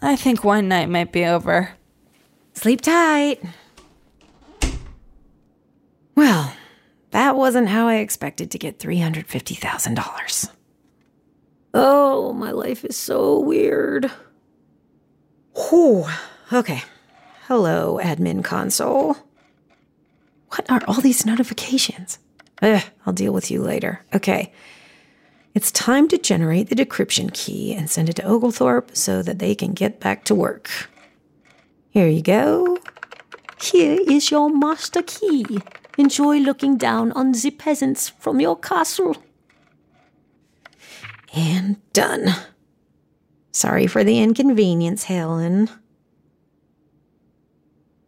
I 0.00 0.14
think 0.14 0.44
one 0.44 0.68
night 0.68 0.88
might 0.88 1.10
be 1.10 1.24
over. 1.24 1.70
Sleep 2.54 2.80
tight. 2.80 3.42
Well, 6.14 6.54
that 7.12 7.36
wasn't 7.36 7.68
how 7.68 7.88
I 7.88 7.96
expected 7.96 8.50
to 8.50 8.58
get 8.58 8.78
$350,000. 8.78 10.50
Oh, 11.74 12.32
my 12.32 12.50
life 12.50 12.84
is 12.84 12.96
so 12.96 13.38
weird. 13.38 14.10
Whew. 15.54 16.04
Okay. 16.52 16.82
Hello, 17.46 17.98
admin 18.02 18.44
console. 18.44 19.16
What 20.48 20.70
are 20.70 20.82
all 20.86 21.00
these 21.00 21.24
notifications? 21.24 22.18
Ugh, 22.60 22.82
I'll 23.06 23.12
deal 23.12 23.32
with 23.32 23.50
you 23.50 23.62
later. 23.62 24.04
Okay. 24.14 24.52
It's 25.54 25.70
time 25.70 26.08
to 26.08 26.18
generate 26.18 26.68
the 26.68 26.74
decryption 26.74 27.32
key 27.32 27.74
and 27.74 27.90
send 27.90 28.08
it 28.08 28.16
to 28.16 28.24
Oglethorpe 28.24 28.96
so 28.96 29.22
that 29.22 29.38
they 29.38 29.54
can 29.54 29.72
get 29.72 30.00
back 30.00 30.24
to 30.24 30.34
work. 30.34 30.70
Here 31.90 32.08
you 32.08 32.22
go. 32.22 32.78
Here 33.60 33.98
is 34.08 34.30
your 34.30 34.48
master 34.50 35.02
key. 35.02 35.44
Enjoy 35.98 36.38
looking 36.38 36.76
down 36.76 37.12
on 37.12 37.32
the 37.32 37.50
peasants 37.50 38.08
from 38.08 38.40
your 38.40 38.56
castle. 38.56 39.16
And 41.34 41.76
done. 41.92 42.34
Sorry 43.52 43.86
for 43.86 44.02
the 44.02 44.18
inconvenience, 44.18 45.04
Helen. 45.04 45.68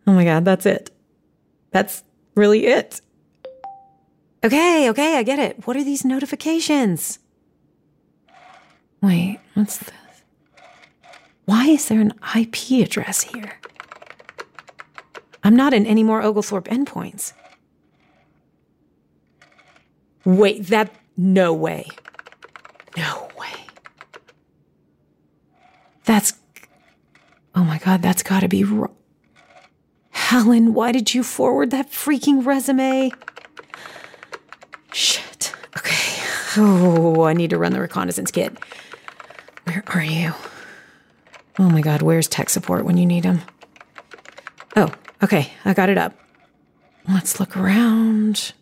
Oh 0.07 0.13
my 0.13 0.25
god, 0.25 0.45
that's 0.45 0.67
it. 0.67 0.91
That's 1.71 2.03
really 2.35 2.67
it. 2.67 3.01
Okay, 4.45 4.91
okay, 4.91 5.17
I 5.17 5.23
get 5.23 5.39
it. 5.39 5.67
What 5.67 5.77
are 5.77 5.85
these 5.85 6.05
notifications? 6.05 7.19
Wait, 9.03 9.41
what's 9.55 9.79
this? 9.79 9.93
Why 11.47 11.69
is 11.69 11.89
there 11.89 12.01
an 12.01 12.13
IP 12.37 12.83
address 12.85 13.23
here? 13.23 13.59
I'm 15.43 15.57
not 15.57 15.75
in 15.75 15.87
any 15.87 16.03
more 16.03 16.23
Oglethorpe 16.23 16.69
endpoints. 16.69 17.35
Wait, 20.25 20.67
that. 20.67 20.95
No 21.17 21.53
way. 21.53 21.87
No 22.97 23.29
way. 23.39 23.53
That's. 26.05 26.35
Oh 27.55 27.63
my 27.65 27.79
god, 27.79 28.03
that's 28.03 28.23
gotta 28.23 28.49
be 28.49 28.65
wrong. 28.65 28.95
Helen, 30.11 30.75
why 30.75 30.91
did 30.91 31.15
you 31.15 31.23
forward 31.23 31.71
that 31.71 31.91
freaking 31.91 32.45
resume? 32.45 33.13
Shit. 34.93 35.53
Okay. 35.77 36.23
Oh, 36.57 37.25
I 37.25 37.33
need 37.33 37.51
to 37.51 37.59
run 37.59 37.73
the 37.73 37.81
reconnaissance 37.81 38.31
kit. 38.31 38.57
Where 39.65 39.85
are 39.89 40.03
you? 40.03 40.33
Oh 41.59 41.71
my 41.71 41.81
god, 41.81 42.03
where's 42.03 42.27
tech 42.27 42.51
support 42.51 42.85
when 42.85 42.97
you 42.97 43.07
need 43.07 43.23
them? 43.23 43.43
Oh, 44.77 44.93
okay, 45.23 45.53
I 45.65 45.75
got 45.75 45.89
it 45.89 45.99
up. 45.99 46.15
Let's 47.09 47.39
look 47.39 47.57
around. 47.57 48.53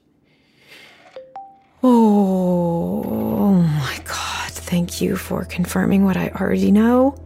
Oh 1.84 3.54
my 3.54 3.98
god, 4.04 4.52
thank 4.52 5.00
you 5.00 5.16
for 5.16 5.44
confirming 5.44 6.04
what 6.04 6.16
I 6.16 6.28
already 6.28 6.70
know. 6.70 7.16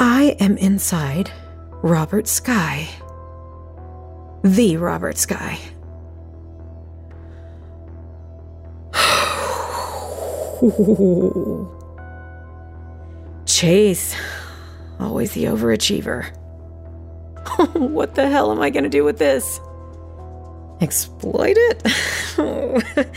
I 0.00 0.36
am 0.40 0.56
inside 0.56 1.30
Robert 1.82 2.26
Sky. 2.26 2.88
The 4.42 4.78
Robert 4.78 5.16
Sky. 5.16 5.60
Chase, 13.46 14.16
always 14.98 15.34
the 15.34 15.44
overachiever. 15.44 16.34
what 17.74 18.16
the 18.16 18.28
hell 18.28 18.50
am 18.50 18.60
I 18.60 18.70
going 18.70 18.82
to 18.82 18.90
do 18.90 19.04
with 19.04 19.18
this? 19.18 19.60
Exploit 20.82 21.56
it? 21.56 21.82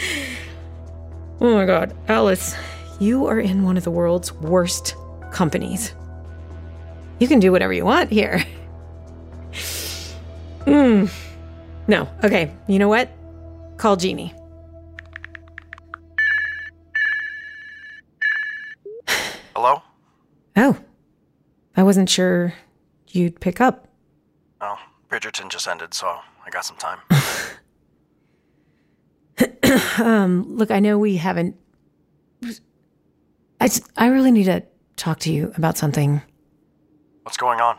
oh 1.41 1.53
my 1.55 1.65
god, 1.65 1.97
Alice, 2.07 2.55
you 2.99 3.25
are 3.25 3.39
in 3.39 3.63
one 3.63 3.75
of 3.75 3.83
the 3.83 3.91
world's 3.91 4.31
worst 4.31 4.95
companies. 5.31 5.93
You 7.19 7.27
can 7.27 7.39
do 7.39 7.51
whatever 7.51 7.73
you 7.73 7.83
want 7.83 8.11
here. 8.11 8.43
Hmm. 10.65 11.05
No. 11.87 12.09
Okay. 12.23 12.51
You 12.67 12.79
know 12.79 12.87
what? 12.87 13.09
Call 13.77 13.95
Jeannie. 13.97 14.33
Hello? 19.55 19.83
Oh. 20.55 20.77
I 21.77 21.83
wasn't 21.83 22.09
sure 22.09 22.53
you'd 23.09 23.39
pick 23.39 23.61
up. 23.61 23.87
Oh, 24.59 24.79
Bridgerton 25.09 25.49
just 25.49 25.67
ended, 25.67 25.93
so 25.93 26.07
I 26.45 26.49
got 26.49 26.65
some 26.65 26.77
time. 26.77 26.99
Um, 29.97 30.55
look, 30.55 30.71
I 30.71 30.79
know 30.79 30.97
we 30.97 31.17
haven't. 31.17 31.55
I, 33.59 33.69
I 33.97 34.07
really 34.07 34.31
need 34.31 34.45
to 34.45 34.63
talk 34.95 35.19
to 35.19 35.31
you 35.31 35.51
about 35.55 35.77
something. 35.77 36.21
What's 37.23 37.37
going 37.37 37.59
on? 37.59 37.77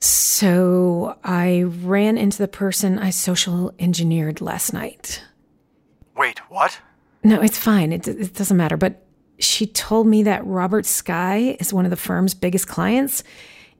So, 0.00 1.18
I 1.24 1.62
ran 1.62 2.16
into 2.16 2.38
the 2.38 2.48
person 2.48 2.98
I 2.98 3.10
social 3.10 3.72
engineered 3.78 4.40
last 4.40 4.72
night. 4.72 5.22
Wait, 6.16 6.38
what? 6.50 6.80
No, 7.22 7.40
it's 7.40 7.58
fine. 7.58 7.92
It, 7.92 8.08
it 8.08 8.34
doesn't 8.34 8.56
matter. 8.56 8.76
But 8.76 9.06
she 9.38 9.66
told 9.66 10.06
me 10.06 10.22
that 10.22 10.44
Robert 10.46 10.86
Sky 10.86 11.56
is 11.60 11.72
one 11.72 11.84
of 11.84 11.90
the 11.90 11.96
firm's 11.96 12.34
biggest 12.34 12.66
clients. 12.66 13.22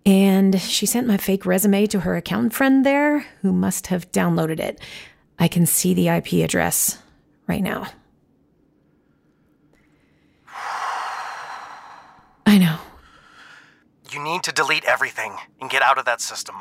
And 0.07 0.61
she 0.61 0.87
sent 0.87 1.07
my 1.07 1.16
fake 1.16 1.45
resume 1.45 1.87
to 1.87 2.00
her 2.00 2.16
accountant 2.16 2.54
friend 2.54 2.85
there, 2.87 3.21
who 3.42 3.52
must 3.52 3.88
have 3.88 4.11
downloaded 4.12 4.59
it. 4.59 4.80
I 5.38 5.49
can 5.49 5.66
see 5.66 5.95
the 5.95 6.09
IP 6.09 6.35
address 6.45 6.99
right 7.47 7.62
now. 7.62 7.87
I 12.47 12.59
know. 12.59 12.78
You 14.11 14.23
need 14.23 14.42
to 14.45 14.52
delete 14.52 14.85
everything 14.85 15.37
and 15.61 15.71
get 15.71 15.83
out 15.83 15.99
of 15.99 16.04
that 16.07 16.21
system. 16.21 16.57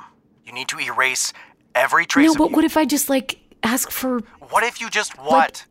You 0.46 0.54
need 0.54 0.68
to 0.68 0.80
erase 0.80 1.34
every 1.74 2.06
trace 2.06 2.28
No, 2.28 2.36
but 2.36 2.52
what 2.52 2.64
if 2.64 2.78
I 2.78 2.86
just 2.86 3.10
like 3.10 3.40
ask 3.64 3.92
for. 3.92 4.20
What 4.50 4.64
if 4.64 4.82
you 4.82 4.90
just 4.90 5.18
what? 5.18 5.66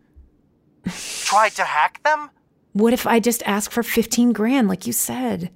Tried 1.24 1.52
to 1.52 1.64
hack 1.64 2.02
them? 2.02 2.30
What 2.72 2.92
if 2.92 3.06
I 3.06 3.20
just 3.20 3.42
ask 3.44 3.70
for 3.70 3.82
15 3.82 4.32
grand, 4.32 4.68
like 4.68 4.86
you 4.86 4.92
said? 4.92 5.50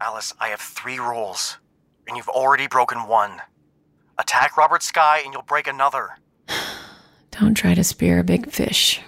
Alice, 0.00 0.32
I 0.40 0.48
have 0.48 0.60
three 0.60 0.98
rules, 0.98 1.58
and 2.08 2.16
you've 2.16 2.28
already 2.28 2.66
broken 2.66 3.06
one. 3.06 3.42
Attack 4.18 4.56
Robert 4.56 4.82
Sky, 4.82 5.20
and 5.22 5.32
you'll 5.32 5.42
break 5.42 5.66
another. 5.66 6.18
Don't 7.30 7.54
try 7.54 7.74
to 7.74 7.84
spear 7.84 8.18
a 8.18 8.24
big 8.24 8.50
fish. 8.50 9.00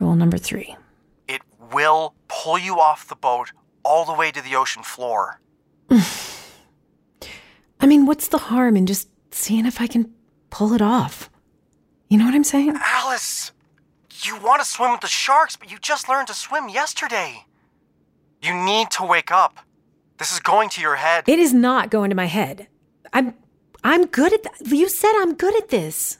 Rule 0.00 0.16
number 0.16 0.38
three. 0.38 0.76
It 1.28 1.42
will 1.72 2.14
pull 2.26 2.58
you 2.58 2.80
off 2.80 3.06
the 3.06 3.14
boat 3.14 3.52
all 3.84 4.04
the 4.04 4.12
way 4.12 4.32
to 4.32 4.42
the 4.42 4.56
ocean 4.56 4.82
floor. 4.82 5.40
I 7.80 7.86
mean, 7.86 8.04
what's 8.06 8.28
the 8.28 8.38
harm 8.38 8.76
in 8.76 8.86
just 8.86 9.08
seeing 9.30 9.66
if 9.66 9.80
I 9.80 9.86
can 9.86 10.12
pull 10.50 10.72
it 10.72 10.82
off? 10.82 11.30
You 12.08 12.18
know 12.18 12.24
what 12.24 12.34
I'm 12.34 12.44
saying? 12.44 12.76
Alice, 12.84 13.52
you 14.24 14.36
want 14.40 14.60
to 14.62 14.68
swim 14.68 14.90
with 14.90 15.00
the 15.00 15.06
sharks, 15.06 15.54
but 15.54 15.70
you 15.70 15.78
just 15.78 16.08
learned 16.08 16.26
to 16.26 16.34
swim 16.34 16.68
yesterday. 16.68 17.44
You 18.42 18.52
need 18.52 18.90
to 18.92 19.04
wake 19.04 19.30
up. 19.30 19.60
This 20.20 20.32
is 20.32 20.40
going 20.40 20.68
to 20.68 20.82
your 20.82 20.96
head. 20.96 21.26
It 21.26 21.38
is 21.38 21.54
not 21.54 21.90
going 21.90 22.10
to 22.10 22.14
my 22.14 22.26
head. 22.26 22.68
I'm 23.10 23.32
I'm 23.82 24.04
good 24.04 24.34
at 24.34 24.42
th- 24.42 24.70
you 24.70 24.86
said 24.90 25.12
I'm 25.16 25.34
good 25.34 25.56
at 25.56 25.70
this. 25.70 26.18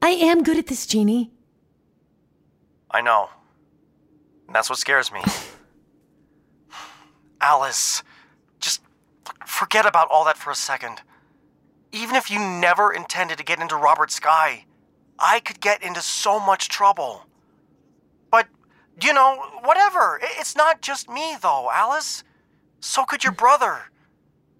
I 0.00 0.10
am 0.10 0.44
good 0.44 0.56
at 0.56 0.68
this, 0.68 0.86
Jeannie. 0.86 1.32
I 2.88 3.00
know. 3.00 3.30
And 4.46 4.54
that's 4.54 4.70
what 4.70 4.78
scares 4.78 5.10
me. 5.10 5.22
Alice, 7.40 8.04
just 8.60 8.80
forget 9.44 9.86
about 9.86 10.06
all 10.08 10.24
that 10.26 10.38
for 10.38 10.52
a 10.52 10.54
second. 10.54 11.02
Even 11.90 12.14
if 12.14 12.30
you 12.30 12.38
never 12.38 12.92
intended 12.92 13.38
to 13.38 13.44
get 13.44 13.58
into 13.58 13.74
Robert 13.74 14.12
Sky, 14.12 14.66
I 15.18 15.40
could 15.40 15.58
get 15.60 15.82
into 15.82 16.00
so 16.00 16.38
much 16.38 16.68
trouble. 16.68 17.26
But, 18.30 18.46
you 19.02 19.12
know, 19.12 19.36
whatever. 19.64 20.20
It's 20.22 20.54
not 20.54 20.80
just 20.80 21.10
me, 21.10 21.34
though, 21.42 21.70
Alice. 21.72 22.22
So 22.80 23.04
could 23.04 23.24
your 23.24 23.32
brother. 23.32 23.90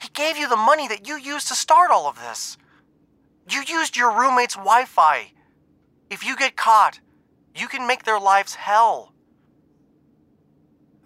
He 0.00 0.08
gave 0.08 0.36
you 0.36 0.48
the 0.48 0.56
money 0.56 0.88
that 0.88 1.06
you 1.06 1.16
used 1.16 1.48
to 1.48 1.54
start 1.54 1.90
all 1.90 2.06
of 2.06 2.18
this. 2.18 2.58
You 3.48 3.62
used 3.66 3.96
your 3.96 4.10
roommate's 4.18 4.54
Wi 4.54 4.84
Fi. 4.84 5.32
If 6.10 6.24
you 6.24 6.36
get 6.36 6.56
caught, 6.56 7.00
you 7.54 7.68
can 7.68 7.86
make 7.86 8.04
their 8.04 8.20
lives 8.20 8.54
hell. 8.54 9.12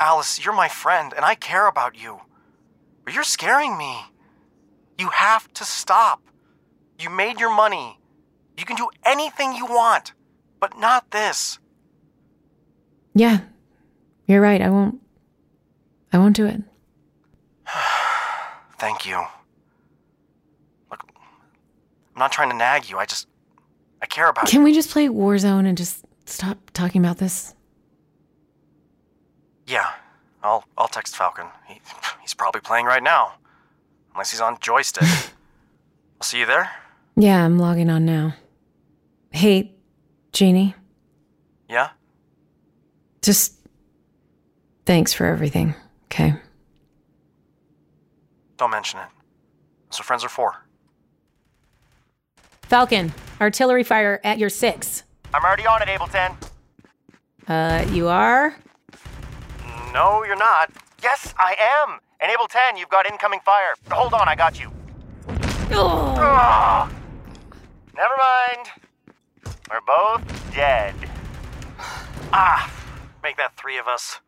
Alice, 0.00 0.42
you're 0.44 0.54
my 0.54 0.68
friend, 0.68 1.12
and 1.14 1.24
I 1.24 1.34
care 1.34 1.68
about 1.68 2.00
you. 2.00 2.20
But 3.04 3.14
you're 3.14 3.22
scaring 3.22 3.76
me. 3.76 4.00
You 4.98 5.08
have 5.10 5.52
to 5.54 5.64
stop. 5.64 6.22
You 6.98 7.10
made 7.10 7.38
your 7.38 7.54
money. 7.54 7.98
You 8.56 8.64
can 8.64 8.76
do 8.76 8.88
anything 9.04 9.54
you 9.54 9.66
want, 9.66 10.12
but 10.58 10.78
not 10.78 11.10
this. 11.10 11.58
Yeah, 13.14 13.40
you're 14.26 14.40
right. 14.40 14.60
I 14.60 14.70
won't. 14.70 15.00
I 16.12 16.18
won't 16.18 16.36
do 16.36 16.46
it. 16.46 16.62
Thank 18.78 19.06
you. 19.06 19.22
Look, 20.90 21.02
I'm 22.14 22.18
not 22.18 22.32
trying 22.32 22.50
to 22.50 22.56
nag 22.56 22.88
you. 22.88 22.98
I 22.98 23.06
just. 23.06 23.26
I 24.02 24.06
care 24.06 24.28
about 24.30 24.46
Can 24.46 24.60
you. 24.60 24.64
we 24.64 24.72
just 24.72 24.90
play 24.90 25.08
Warzone 25.08 25.66
and 25.66 25.76
just 25.76 26.04
stop 26.24 26.56
talking 26.72 27.04
about 27.04 27.18
this? 27.18 27.54
Yeah, 29.66 29.86
I'll, 30.42 30.64
I'll 30.78 30.88
text 30.88 31.16
Falcon. 31.16 31.46
He, 31.68 31.80
he's 32.22 32.32
probably 32.34 32.62
playing 32.62 32.86
right 32.86 33.02
now. 33.02 33.34
Unless 34.14 34.30
he's 34.30 34.40
on 34.40 34.56
joystick. 34.60 35.02
I'll 36.20 36.22
see 36.22 36.38
you 36.40 36.46
there. 36.46 36.70
Yeah, 37.16 37.44
I'm 37.44 37.58
logging 37.58 37.90
on 37.90 38.04
now. 38.06 38.34
Hey, 39.32 39.72
Jeannie, 40.32 40.74
Yeah? 41.68 41.90
just 43.22 43.54
thanks 44.86 45.12
for 45.12 45.26
everything, 45.26 45.74
okay? 46.06 46.34
Don't 48.60 48.70
mention 48.70 49.00
it. 49.00 49.06
What 49.88 50.04
friends 50.04 50.22
are 50.22 50.28
for. 50.28 50.66
Falcon, 52.60 53.14
artillery 53.40 53.82
fire 53.82 54.20
at 54.22 54.36
your 54.36 54.50
six. 54.50 55.02
I'm 55.32 55.42
already 55.42 55.66
on 55.66 55.80
it, 55.80 55.88
Ableton. 55.88 56.36
Uh, 57.48 57.90
you 57.90 58.08
are? 58.08 58.54
No, 59.94 60.24
you're 60.24 60.36
not. 60.36 60.70
Yes, 61.02 61.32
I 61.38 61.56
am. 61.58 62.00
Enable 62.22 62.48
10, 62.48 62.76
you've 62.76 62.90
got 62.90 63.10
incoming 63.10 63.40
fire. 63.46 63.72
Hold 63.90 64.12
on, 64.12 64.28
I 64.28 64.36
got 64.36 64.60
you. 64.60 64.70
Ugh. 65.72 66.92
Never 67.96 68.14
mind. 68.18 68.68
We're 69.70 69.80
both 69.86 70.54
dead. 70.54 70.94
Ah, 72.30 72.70
make 73.22 73.38
that 73.38 73.56
three 73.56 73.78
of 73.78 73.88
us. 73.88 74.20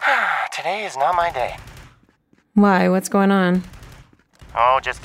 Today 0.56 0.86
is 0.86 0.96
not 0.96 1.14
my 1.14 1.30
day. 1.30 1.56
Why? 2.54 2.88
What's 2.88 3.08
going 3.08 3.30
on? 3.30 3.64
Oh, 4.54 4.78
just 4.82 5.00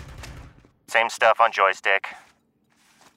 same 0.87 1.09
stuff 1.09 1.41
on 1.41 1.51
joystick. 1.51 2.07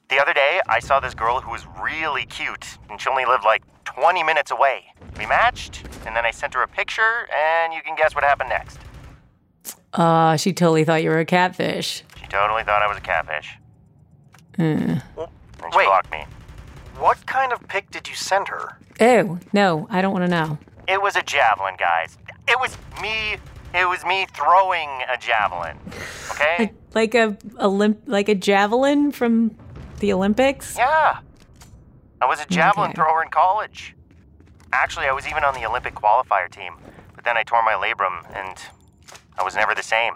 The 0.09 0.19
other 0.19 0.33
day, 0.33 0.59
I 0.67 0.79
saw 0.79 0.99
this 0.99 1.13
girl 1.13 1.39
who 1.39 1.51
was 1.51 1.65
really 1.81 2.25
cute, 2.25 2.77
and 2.89 2.99
she 2.99 3.09
only 3.09 3.25
lived 3.25 3.43
like 3.43 3.63
20 3.85 4.23
minutes 4.23 4.51
away. 4.51 4.85
We 5.17 5.25
matched, 5.25 5.83
and 6.05 6.15
then 6.15 6.25
I 6.25 6.31
sent 6.31 6.53
her 6.55 6.63
a 6.63 6.67
picture, 6.67 7.27
and 7.35 7.73
you 7.73 7.81
can 7.81 7.95
guess 7.95 8.15
what 8.15 8.23
happened 8.23 8.49
next. 8.49 8.79
Uh, 9.93 10.35
she 10.37 10.51
totally 10.53 10.83
thought 10.83 11.03
you 11.03 11.09
were 11.09 11.19
a 11.19 11.25
catfish. 11.25 12.03
She 12.19 12.27
totally 12.27 12.63
thought 12.63 12.81
I 12.81 12.87
was 12.87 12.97
a 12.97 13.01
catfish. 13.01 13.57
Hmm. 14.55 14.61
And 14.63 14.99
she 15.71 15.83
blocked 15.85 16.11
me. 16.11 16.25
What 16.97 17.23
kind 17.27 17.53
of 17.53 17.67
pic 17.67 17.89
did 17.91 18.07
you 18.07 18.15
send 18.15 18.47
her? 18.47 18.77
Ew, 18.99 19.39
no, 19.53 19.87
I 19.89 20.01
don't 20.01 20.11
want 20.11 20.25
to 20.25 20.31
know. 20.31 20.57
It 20.87 21.01
was 21.01 21.15
a 21.15 21.21
javelin, 21.21 21.75
guys. 21.77 22.17
It 22.47 22.59
was 22.59 22.75
me. 23.01 23.37
It 23.73 23.87
was 23.89 24.05
me 24.05 24.27
throwing 24.33 24.89
a 25.11 25.17
javelin. 25.17 25.77
Okay? 26.31 26.71
Like 26.93 27.15
a 27.15 27.37
Olymp- 27.59 28.01
like 28.05 28.29
a 28.29 28.35
javelin 28.35 29.11
from 29.11 29.55
the 29.99 30.13
Olympics? 30.13 30.75
Yeah. 30.77 31.19
I 32.21 32.25
was 32.25 32.39
a 32.39 32.45
javelin 32.45 32.91
Okay. 32.91 32.95
thrower 32.95 33.23
in 33.23 33.29
college. 33.29 33.95
Actually, 34.71 35.07
I 35.07 35.11
was 35.11 35.27
even 35.27 35.43
on 35.43 35.53
the 35.55 35.65
Olympic 35.65 35.95
qualifier 35.95 36.49
team, 36.49 36.75
but 37.15 37.23
then 37.25 37.35
I 37.37 37.43
tore 37.43 37.63
my 37.63 37.73
labrum 37.73 38.23
and 38.35 38.57
I 39.37 39.43
was 39.43 39.55
never 39.55 39.73
the 39.73 39.83
same. 39.83 40.13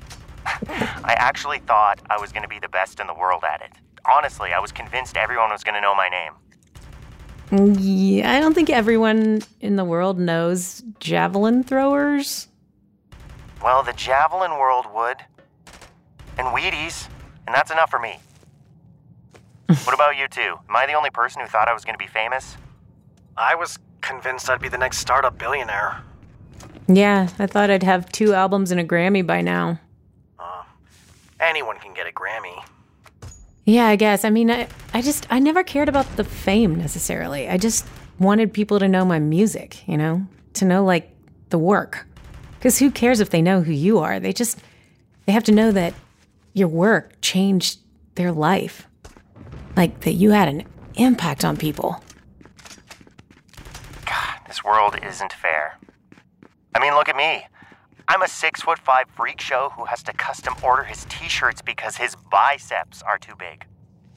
I 0.46 1.14
actually 1.18 1.58
thought 1.60 2.00
I 2.10 2.18
was 2.18 2.32
going 2.32 2.42
to 2.42 2.48
be 2.48 2.58
the 2.58 2.68
best 2.68 3.00
in 3.00 3.06
the 3.06 3.14
world 3.14 3.42
at 3.44 3.60
it. 3.62 3.72
Honestly, 4.10 4.52
I 4.52 4.60
was 4.60 4.72
convinced 4.72 5.16
everyone 5.16 5.50
was 5.50 5.64
going 5.64 5.74
to 5.74 5.80
know 5.80 5.94
my 5.94 6.08
name. 6.08 6.32
Mm, 7.50 7.76
yeah, 7.80 8.32
I 8.34 8.40
don't 8.40 8.54
think 8.54 8.68
everyone 8.70 9.42
in 9.60 9.76
the 9.76 9.84
world 9.84 10.18
knows 10.18 10.82
javelin 11.00 11.64
throwers. 11.64 12.47
Well, 13.68 13.82
the 13.82 13.92
javelin 13.92 14.52
world 14.52 14.86
would. 14.94 15.18
And 16.38 16.46
Wheaties. 16.56 17.06
And 17.46 17.54
that's 17.54 17.70
enough 17.70 17.90
for 17.90 17.98
me. 17.98 18.18
what 19.84 19.92
about 19.92 20.16
you 20.16 20.26
two? 20.26 20.58
Am 20.70 20.74
I 20.74 20.86
the 20.86 20.94
only 20.94 21.10
person 21.10 21.42
who 21.42 21.48
thought 21.48 21.68
I 21.68 21.74
was 21.74 21.84
going 21.84 21.92
to 21.92 22.02
be 22.02 22.08
famous? 22.08 22.56
I 23.36 23.54
was 23.54 23.78
convinced 24.00 24.48
I'd 24.48 24.62
be 24.62 24.70
the 24.70 24.78
next 24.78 25.00
startup 25.00 25.36
billionaire. 25.36 26.02
Yeah, 26.86 27.28
I 27.38 27.46
thought 27.46 27.68
I'd 27.68 27.82
have 27.82 28.10
two 28.10 28.32
albums 28.32 28.70
and 28.70 28.80
a 28.80 28.84
Grammy 28.84 29.26
by 29.26 29.42
now. 29.42 29.78
Uh, 30.38 30.62
anyone 31.38 31.76
can 31.78 31.92
get 31.92 32.06
a 32.06 32.10
Grammy. 32.10 32.64
Yeah, 33.66 33.84
I 33.84 33.96
guess. 33.96 34.24
I 34.24 34.30
mean, 34.30 34.50
I, 34.50 34.66
I 34.94 35.02
just, 35.02 35.26
I 35.28 35.40
never 35.40 35.62
cared 35.62 35.90
about 35.90 36.16
the 36.16 36.24
fame 36.24 36.74
necessarily. 36.74 37.50
I 37.50 37.58
just 37.58 37.86
wanted 38.18 38.54
people 38.54 38.78
to 38.78 38.88
know 38.88 39.04
my 39.04 39.18
music, 39.18 39.86
you 39.86 39.98
know, 39.98 40.26
to 40.54 40.64
know 40.64 40.86
like 40.86 41.14
the 41.50 41.58
work. 41.58 42.06
Because 42.58 42.78
who 42.78 42.90
cares 42.90 43.20
if 43.20 43.30
they 43.30 43.40
know 43.40 43.62
who 43.62 43.72
you 43.72 43.98
are? 43.98 44.18
They 44.18 44.32
just, 44.32 44.58
they 45.26 45.32
have 45.32 45.44
to 45.44 45.52
know 45.52 45.70
that 45.72 45.94
your 46.52 46.68
work 46.68 47.20
changed 47.20 47.78
their 48.16 48.32
life. 48.32 48.86
Like 49.76 50.00
that 50.00 50.14
you 50.14 50.30
had 50.30 50.48
an 50.48 50.64
impact 50.96 51.44
on 51.44 51.56
people. 51.56 52.02
God, 54.04 54.40
this 54.46 54.64
world 54.64 54.98
isn't 55.02 55.32
fair. 55.32 55.78
I 56.74 56.80
mean, 56.80 56.94
look 56.94 57.08
at 57.08 57.16
me. 57.16 57.46
I'm 58.08 58.22
a 58.22 58.28
six 58.28 58.62
foot 58.62 58.78
five 58.78 59.04
freak 59.14 59.40
show 59.40 59.70
who 59.76 59.84
has 59.84 60.02
to 60.04 60.12
custom 60.14 60.54
order 60.62 60.82
his 60.82 61.04
t 61.08 61.28
shirts 61.28 61.62
because 61.62 61.96
his 61.96 62.16
biceps 62.30 63.02
are 63.02 63.18
too 63.18 63.34
big. 63.38 63.66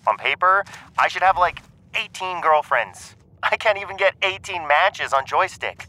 On 0.07 0.17
paper, 0.17 0.63
I 0.97 1.07
should 1.09 1.21
have 1.21 1.37
like 1.37 1.61
18 1.93 2.41
girlfriends. 2.41 3.15
I 3.43 3.57
can't 3.57 3.77
even 3.77 3.97
get 3.97 4.15
18 4.23 4.67
matches 4.67 5.13
on 5.13 5.25
joystick. 5.25 5.87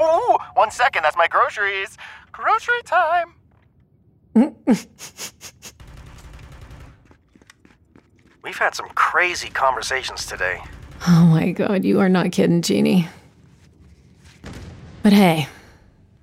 Ooh, 0.00 0.36
one 0.54 0.70
second, 0.70 1.02
that's 1.02 1.16
my 1.16 1.28
groceries. 1.28 1.96
Grocery 2.32 2.82
time. 2.84 3.34
We've 8.42 8.58
had 8.58 8.74
some 8.74 8.88
crazy 8.94 9.48
conversations 9.48 10.26
today. 10.26 10.60
Oh 11.06 11.24
my 11.26 11.52
God, 11.52 11.84
you 11.84 12.00
are 12.00 12.08
not 12.08 12.32
kidding, 12.32 12.62
Jeannie. 12.62 13.08
But 15.02 15.12
hey, 15.12 15.48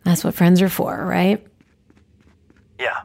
that's 0.04 0.24
what 0.24 0.34
friends 0.34 0.62
are 0.62 0.70
for, 0.70 1.06
right? 1.06 1.46
Yeah. 2.80 3.02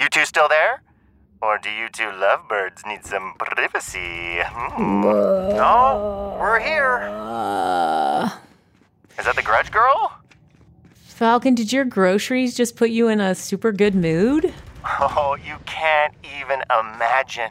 You 0.00 0.08
two 0.08 0.24
still 0.24 0.48
there? 0.48 0.82
Or 1.40 1.58
do 1.58 1.70
you 1.70 1.88
two 1.88 2.10
lovebirds 2.74 2.86
need 2.86 3.06
some 3.06 3.34
privacy? 3.38 4.38
Hmm. 4.42 5.02
No, 5.02 6.36
we're 6.40 6.60
here. 6.60 6.98
Is 9.18 9.24
that 9.24 9.36
the 9.36 9.42
grudge 9.42 9.70
girl? 9.70 10.12
Falcon, 11.04 11.54
did 11.54 11.72
your 11.72 11.84
groceries 11.84 12.54
just 12.56 12.76
put 12.76 12.90
you 12.90 13.08
in 13.08 13.20
a 13.20 13.34
super 13.34 13.72
good 13.72 13.94
mood? 13.94 14.52
Oh, 15.00 15.36
you 15.42 15.56
can't 15.64 16.14
even 16.40 16.62
imagine. 16.78 17.50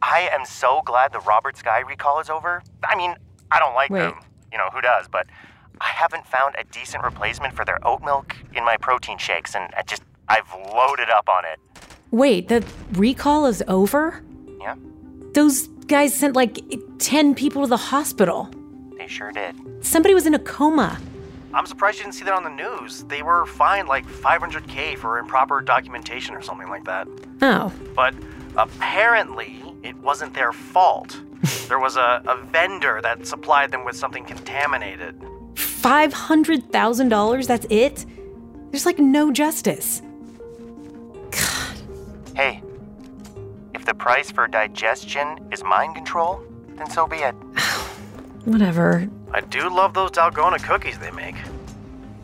I 0.00 0.30
am 0.32 0.46
so 0.46 0.80
glad 0.84 1.12
the 1.12 1.20
Robert 1.20 1.56
Sky 1.56 1.80
recall 1.80 2.20
is 2.20 2.30
over. 2.30 2.62
I 2.84 2.96
mean, 2.96 3.16
I 3.50 3.58
don't 3.58 3.74
like 3.74 3.90
Wait. 3.90 4.00
them. 4.00 4.14
You 4.52 4.58
know, 4.58 4.68
who 4.72 4.80
does? 4.80 5.06
But 5.08 5.26
I 5.80 5.88
haven't 5.88 6.26
found 6.26 6.54
a 6.56 6.64
decent 6.64 7.02
replacement 7.02 7.54
for 7.54 7.64
their 7.64 7.86
oat 7.86 8.02
milk 8.02 8.36
in 8.54 8.64
my 8.64 8.76
protein 8.76 9.18
shakes, 9.18 9.54
and 9.54 9.72
I 9.76 9.82
just, 9.82 10.02
I've 10.28 10.50
loaded 10.72 11.10
up 11.10 11.28
on 11.28 11.44
it. 11.44 11.58
Wait, 12.12 12.48
the 12.48 12.64
recall 12.92 13.46
is 13.46 13.62
over? 13.68 14.22
Yeah, 14.60 14.74
Those 15.32 15.68
guys 15.86 16.14
sent 16.14 16.36
like 16.36 16.58
10 16.98 17.34
people 17.34 17.62
to 17.62 17.68
the 17.68 17.76
hospital. 17.76 18.48
they 18.98 19.06
sure 19.06 19.32
did. 19.32 19.54
Somebody 19.84 20.14
was 20.14 20.26
in 20.26 20.34
a 20.34 20.38
coma. 20.38 20.98
I'm 21.52 21.66
surprised 21.66 21.98
you 21.98 22.04
didn't 22.04 22.14
see 22.14 22.24
that 22.24 22.34
on 22.34 22.44
the 22.44 22.50
news. 22.50 23.02
They 23.04 23.22
were 23.22 23.44
fined 23.46 23.88
like 23.88 24.06
500k 24.06 24.96
for 24.98 25.18
improper 25.18 25.60
documentation 25.60 26.34
or 26.36 26.42
something 26.42 26.68
like 26.68 26.84
that. 26.84 27.08
Oh, 27.42 27.72
But 27.96 28.14
apparently, 28.56 29.60
it 29.82 29.96
wasn't 29.96 30.32
their 30.34 30.52
fault. 30.52 31.20
there 31.68 31.80
was 31.80 31.96
a, 31.96 32.22
a 32.28 32.36
vendor 32.52 33.00
that 33.02 33.26
supplied 33.26 33.72
them 33.72 33.84
with 33.84 33.96
something 33.96 34.24
contaminated. 34.24 35.18
$500,000? 35.54 37.46
That's 37.46 37.66
it? 37.70 38.06
There's 38.70 38.86
like 38.86 38.98
no 38.98 39.32
justice. 39.32 40.02
God. 41.30 41.76
Hey, 42.36 42.62
if 43.80 43.86
the 43.86 43.94
price 43.94 44.30
for 44.30 44.46
digestion 44.46 45.48
is 45.50 45.64
mind 45.64 45.94
control, 45.94 46.42
then 46.76 46.90
so 46.90 47.06
be 47.06 47.16
it. 47.16 47.32
Whatever. 48.44 49.08
I 49.32 49.40
do 49.40 49.74
love 49.74 49.94
those 49.94 50.10
Dalgona 50.10 50.62
cookies 50.62 50.98
they 50.98 51.10
make. 51.10 51.34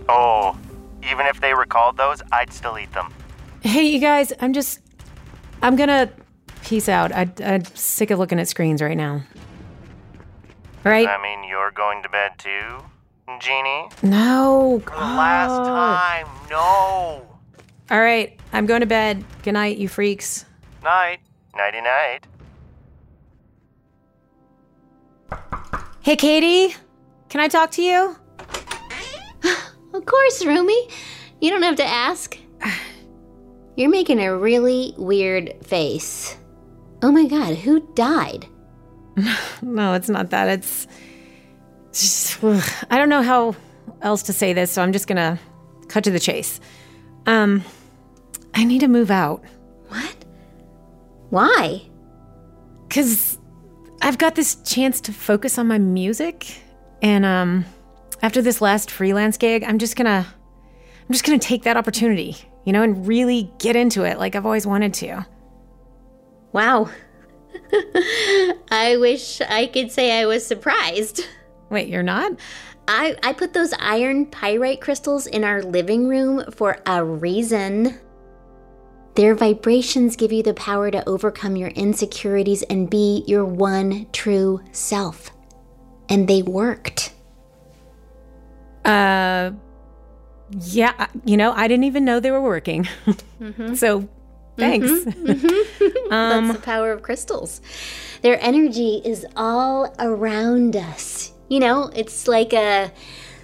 Oh, 0.06 0.58
even 1.02 1.24
if 1.24 1.40
they 1.40 1.54
recalled 1.54 1.96
those, 1.96 2.20
I'd 2.30 2.52
still 2.52 2.78
eat 2.78 2.92
them. 2.92 3.10
Hey, 3.62 3.84
you 3.84 3.98
guys, 4.00 4.34
I'm 4.38 4.52
just. 4.52 4.80
I'm 5.62 5.76
gonna 5.76 6.10
peace 6.62 6.90
out. 6.90 7.10
I, 7.10 7.26
I'm 7.42 7.64
sick 7.64 8.10
of 8.10 8.18
looking 8.18 8.38
at 8.38 8.48
screens 8.48 8.82
right 8.82 8.96
now. 8.96 9.22
All 10.84 10.92
right? 10.92 11.08
I 11.08 11.20
mean, 11.22 11.48
you're 11.48 11.70
going 11.70 12.02
to 12.02 12.08
bed 12.10 12.32
too, 12.36 12.84
Jeannie? 13.40 13.88
no. 14.02 14.82
For 14.84 14.90
the 14.90 14.96
last 14.96 15.56
time, 15.66 16.26
no. 16.50 17.26
All 17.90 18.00
right, 18.00 18.38
I'm 18.52 18.66
going 18.66 18.80
to 18.80 18.86
bed. 18.86 19.24
Good 19.42 19.52
night, 19.52 19.78
you 19.78 19.88
freaks. 19.88 20.44
Night. 20.84 21.20
Nighty 21.56 21.80
night. 21.80 22.26
Hey, 26.02 26.16
Katie, 26.16 26.74
can 27.28 27.40
I 27.40 27.48
talk 27.48 27.70
to 27.72 27.82
you? 27.82 28.16
Of 29.94 30.04
course, 30.04 30.44
Rumi. 30.44 30.88
You 31.40 31.48
don't 31.48 31.62
have 31.62 31.76
to 31.76 31.84
ask. 31.84 32.36
You're 33.76 33.88
making 33.88 34.20
a 34.20 34.36
really 34.36 34.92
weird 34.98 35.54
face. 35.64 36.36
Oh 37.02 37.10
my 37.10 37.26
god, 37.26 37.54
who 37.56 37.80
died? 37.94 38.46
No, 39.62 39.94
it's 39.94 40.10
not 40.10 40.28
that. 40.30 40.48
It's. 40.48 40.86
it's 41.88 42.02
just- 42.38 42.44
ugh. 42.44 42.86
I 42.90 42.98
don't 42.98 43.08
know 43.08 43.22
how 43.22 43.56
else 44.02 44.22
to 44.24 44.34
say 44.34 44.52
this, 44.52 44.70
so 44.70 44.82
I'm 44.82 44.92
just 44.92 45.06
gonna 45.08 45.38
cut 45.88 46.04
to 46.04 46.10
the 46.10 46.20
chase. 46.20 46.60
Um, 47.24 47.64
I 48.54 48.64
need 48.64 48.80
to 48.80 48.88
move 48.88 49.10
out. 49.10 49.42
Why? 51.30 51.82
Cause 52.90 53.38
I've 54.02 54.18
got 54.18 54.34
this 54.34 54.56
chance 54.56 55.00
to 55.02 55.12
focus 55.12 55.58
on 55.58 55.66
my 55.66 55.78
music, 55.78 56.60
and 57.02 57.24
um, 57.24 57.64
after 58.22 58.42
this 58.42 58.60
last 58.60 58.90
freelance 58.90 59.36
gig, 59.36 59.64
I'm 59.64 59.78
just 59.78 59.96
gonna, 59.96 60.26
I'm 60.26 61.12
just 61.12 61.24
gonna 61.24 61.38
take 61.38 61.64
that 61.64 61.76
opportunity, 61.76 62.36
you 62.64 62.72
know, 62.72 62.82
and 62.82 63.06
really 63.06 63.50
get 63.58 63.76
into 63.76 64.04
it 64.04 64.18
like 64.18 64.36
I've 64.36 64.46
always 64.46 64.66
wanted 64.66 64.94
to. 64.94 65.26
Wow. 66.52 66.90
I 68.70 68.96
wish 68.98 69.40
I 69.40 69.66
could 69.66 69.90
say 69.90 70.20
I 70.20 70.26
was 70.26 70.46
surprised. 70.46 71.26
Wait, 71.70 71.88
you're 71.88 72.02
not? 72.02 72.32
I, 72.88 73.16
I 73.22 73.32
put 73.32 73.52
those 73.52 73.72
iron 73.80 74.26
pyrite 74.26 74.80
crystals 74.80 75.26
in 75.26 75.42
our 75.42 75.62
living 75.62 76.06
room 76.06 76.44
for 76.52 76.78
a 76.86 77.04
reason. 77.04 77.98
Their 79.16 79.34
vibrations 79.34 80.14
give 80.14 80.30
you 80.30 80.42
the 80.42 80.52
power 80.52 80.90
to 80.90 81.06
overcome 81.08 81.56
your 81.56 81.70
insecurities 81.70 82.62
and 82.64 82.88
be 82.88 83.24
your 83.26 83.46
one 83.46 84.06
true 84.12 84.60
self. 84.72 85.30
And 86.10 86.28
they 86.28 86.42
worked. 86.42 87.14
Uh, 88.84 89.52
yeah, 90.60 91.06
you 91.24 91.38
know, 91.38 91.52
I 91.52 91.66
didn't 91.66 91.84
even 91.84 92.04
know 92.04 92.20
they 92.20 92.30
were 92.30 92.42
working. 92.42 92.86
Mm-hmm. 93.40 93.74
so, 93.82 94.06
thanks. 94.58 94.86
Mm-hmm. 94.86 95.26
Mm-hmm. 95.26 95.52
Um, 96.06 96.46
That's 96.46 96.60
the 96.60 96.64
power 96.64 96.92
of 96.92 97.02
crystals. 97.02 97.60
Their 98.22 98.40
energy 98.40 99.02
is 99.04 99.26
all 99.34 99.92
around 99.98 100.76
us. 100.76 101.32
You 101.48 101.58
know, 101.58 101.90
it's 101.96 102.28
like 102.28 102.52
a 102.52 102.92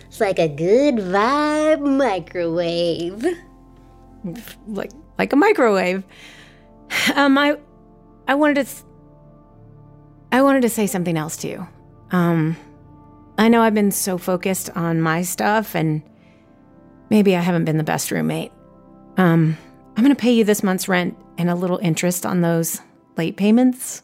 it's 0.06 0.20
like 0.20 0.38
a 0.38 0.46
good 0.46 0.94
vibe 0.98 1.80
microwave. 1.80 3.26
like 4.68 4.92
like 5.18 5.33
a 5.33 5.37
microwave. 5.37 6.05
Um, 7.14 7.38
I 7.38 7.57
I 8.29 8.35
wanted 8.35 8.55
to 8.55 8.61
s- 8.62 8.85
I 10.31 10.42
wanted 10.42 10.62
to 10.62 10.68
say 10.68 10.87
something 10.87 11.16
else 11.16 11.37
to 11.38 11.48
you. 11.48 11.66
Um, 12.11 12.57
I 13.38 13.48
know 13.48 13.62
I've 13.62 13.75
been 13.75 13.90
so 13.90 14.18
focused 14.18 14.70
on 14.77 15.01
my 15.01 15.22
stuff, 15.22 15.75
and 15.75 16.03
maybe 17.11 17.35
I 17.37 17.40
haven't 17.40 17.64
been 17.64 17.79
the 17.79 17.85
best 17.85 18.11
roommate. 18.11 18.53
Um, 19.16 19.57
I'm 19.96 20.03
gonna 20.03 20.14
pay 20.14 20.33
you 20.33 20.44
this 20.44 20.62
month's 20.62 20.88
rent 20.88 21.16
and 21.38 21.48
a 21.51 21.55
little 21.55 21.79
interest 21.79 22.25
on 22.27 22.40
those 22.42 22.81
late 23.16 23.37
payments. 23.37 24.03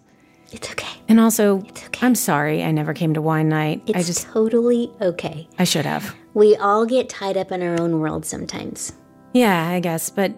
It's 0.51 0.71
okay. 0.71 0.89
And 1.09 1.21
also, 1.21 1.59
okay. 1.59 2.07
I'm 2.07 2.15
sorry 2.15 2.65
I 2.65 2.71
never 2.71 2.95
came 2.95 3.13
to 3.15 3.21
wine 3.21 3.51
night. 3.51 3.83
It's 3.87 3.99
I 3.99 4.03
just 4.03 4.27
totally 4.29 4.91
okay. 5.03 5.47
I 5.59 5.65
should 5.65 5.85
have. 5.85 6.15
We 6.33 6.57
all 6.57 6.87
get 6.87 7.11
tied 7.11 7.37
up 7.37 7.53
in 7.53 7.63
our 7.63 7.79
own 7.79 8.01
world 8.01 8.25
sometimes. 8.25 8.93
Yeah, 9.35 9.69
I 9.69 9.81
guess. 9.81 10.09
But 10.09 10.33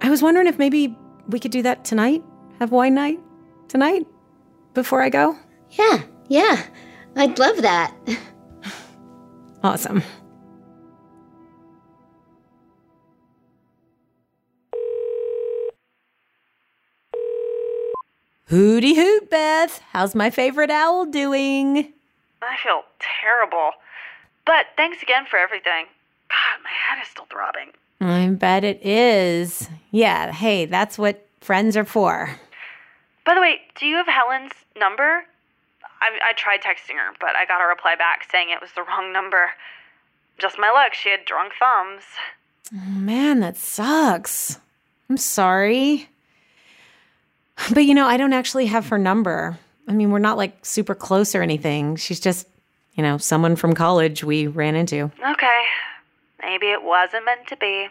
I 0.00 0.10
was 0.10 0.22
wondering 0.22 0.46
if 0.46 0.58
maybe 0.58 0.96
we 1.28 1.38
could 1.40 1.50
do 1.50 1.62
that 1.62 1.84
tonight? 1.84 2.22
Have 2.60 2.70
wine 2.72 2.94
night 2.94 3.20
tonight 3.68 4.06
before 4.74 5.02
I 5.02 5.08
go? 5.08 5.36
Yeah, 5.70 6.02
yeah. 6.28 6.62
I'd 7.16 7.38
love 7.38 7.62
that. 7.62 7.94
Awesome. 9.64 10.00
Hooty 18.48 18.94
hoot, 18.94 19.28
Beth. 19.28 19.80
How's 19.92 20.14
my 20.14 20.30
favorite 20.30 20.70
owl 20.70 21.04
doing? 21.06 21.92
I 22.42 22.56
feel 22.62 22.82
terrible. 23.00 23.72
But 24.44 24.66
thanks 24.76 25.02
again 25.02 25.26
for 25.28 25.36
everything. 25.38 25.86
God, 26.28 26.62
my 26.62 26.70
head 26.70 27.02
is 27.02 27.08
still 27.08 27.26
throbbing. 27.28 27.70
I 28.00 28.28
bet 28.28 28.64
it 28.64 28.84
is. 28.84 29.68
Yeah, 29.90 30.32
hey, 30.32 30.66
that's 30.66 30.98
what 30.98 31.26
friends 31.40 31.76
are 31.76 31.84
for. 31.84 32.30
By 33.24 33.34
the 33.34 33.40
way, 33.40 33.60
do 33.78 33.86
you 33.86 33.96
have 33.96 34.06
Helen's 34.06 34.52
number? 34.78 35.24
I, 36.00 36.30
I 36.30 36.32
tried 36.34 36.60
texting 36.60 36.96
her, 36.96 37.14
but 37.20 37.34
I 37.36 37.46
got 37.46 37.62
a 37.64 37.66
reply 37.66 37.94
back 37.96 38.24
saying 38.30 38.50
it 38.50 38.60
was 38.60 38.70
the 38.76 38.82
wrong 38.82 39.12
number. 39.12 39.50
Just 40.38 40.58
my 40.58 40.70
luck, 40.70 40.92
she 40.94 41.08
had 41.08 41.24
drunk 41.24 41.52
thumbs. 41.58 42.02
Oh, 42.74 42.98
man, 42.98 43.40
that 43.40 43.56
sucks. 43.56 44.58
I'm 45.08 45.16
sorry. 45.16 46.08
But 47.72 47.84
you 47.84 47.94
know, 47.94 48.06
I 48.06 48.16
don't 48.16 48.32
actually 48.32 48.66
have 48.66 48.88
her 48.88 48.98
number. 48.98 49.58
I 49.88 49.92
mean, 49.92 50.10
we're 50.10 50.18
not 50.18 50.36
like 50.36 50.64
super 50.64 50.94
close 50.94 51.34
or 51.34 51.42
anything. 51.42 51.96
She's 51.96 52.20
just, 52.20 52.46
you 52.94 53.02
know, 53.02 53.18
someone 53.18 53.56
from 53.56 53.72
college 53.74 54.24
we 54.24 54.46
ran 54.46 54.74
into. 54.74 55.10
Okay, 55.30 55.62
maybe 56.46 56.70
it 56.70 56.82
wasn't 56.82 57.24
meant 57.24 57.46
to 57.48 57.56
be. 57.56 57.88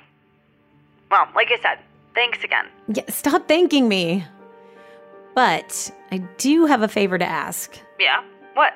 Well, 1.12 1.28
like 1.36 1.52
I 1.52 1.60
said, 1.62 1.78
thanks 2.16 2.44
again. 2.44 2.66
Yeah, 2.88 3.04
stop 3.10 3.48
thanking 3.48 3.88
me. 3.88 4.26
But 5.36 5.92
I 6.12 6.20
do 6.38 6.66
have 6.66 6.82
a 6.82 6.88
favor 6.88 7.18
to 7.18 7.26
ask. 7.26 7.78
Yeah? 8.00 8.24
What? 8.54 8.74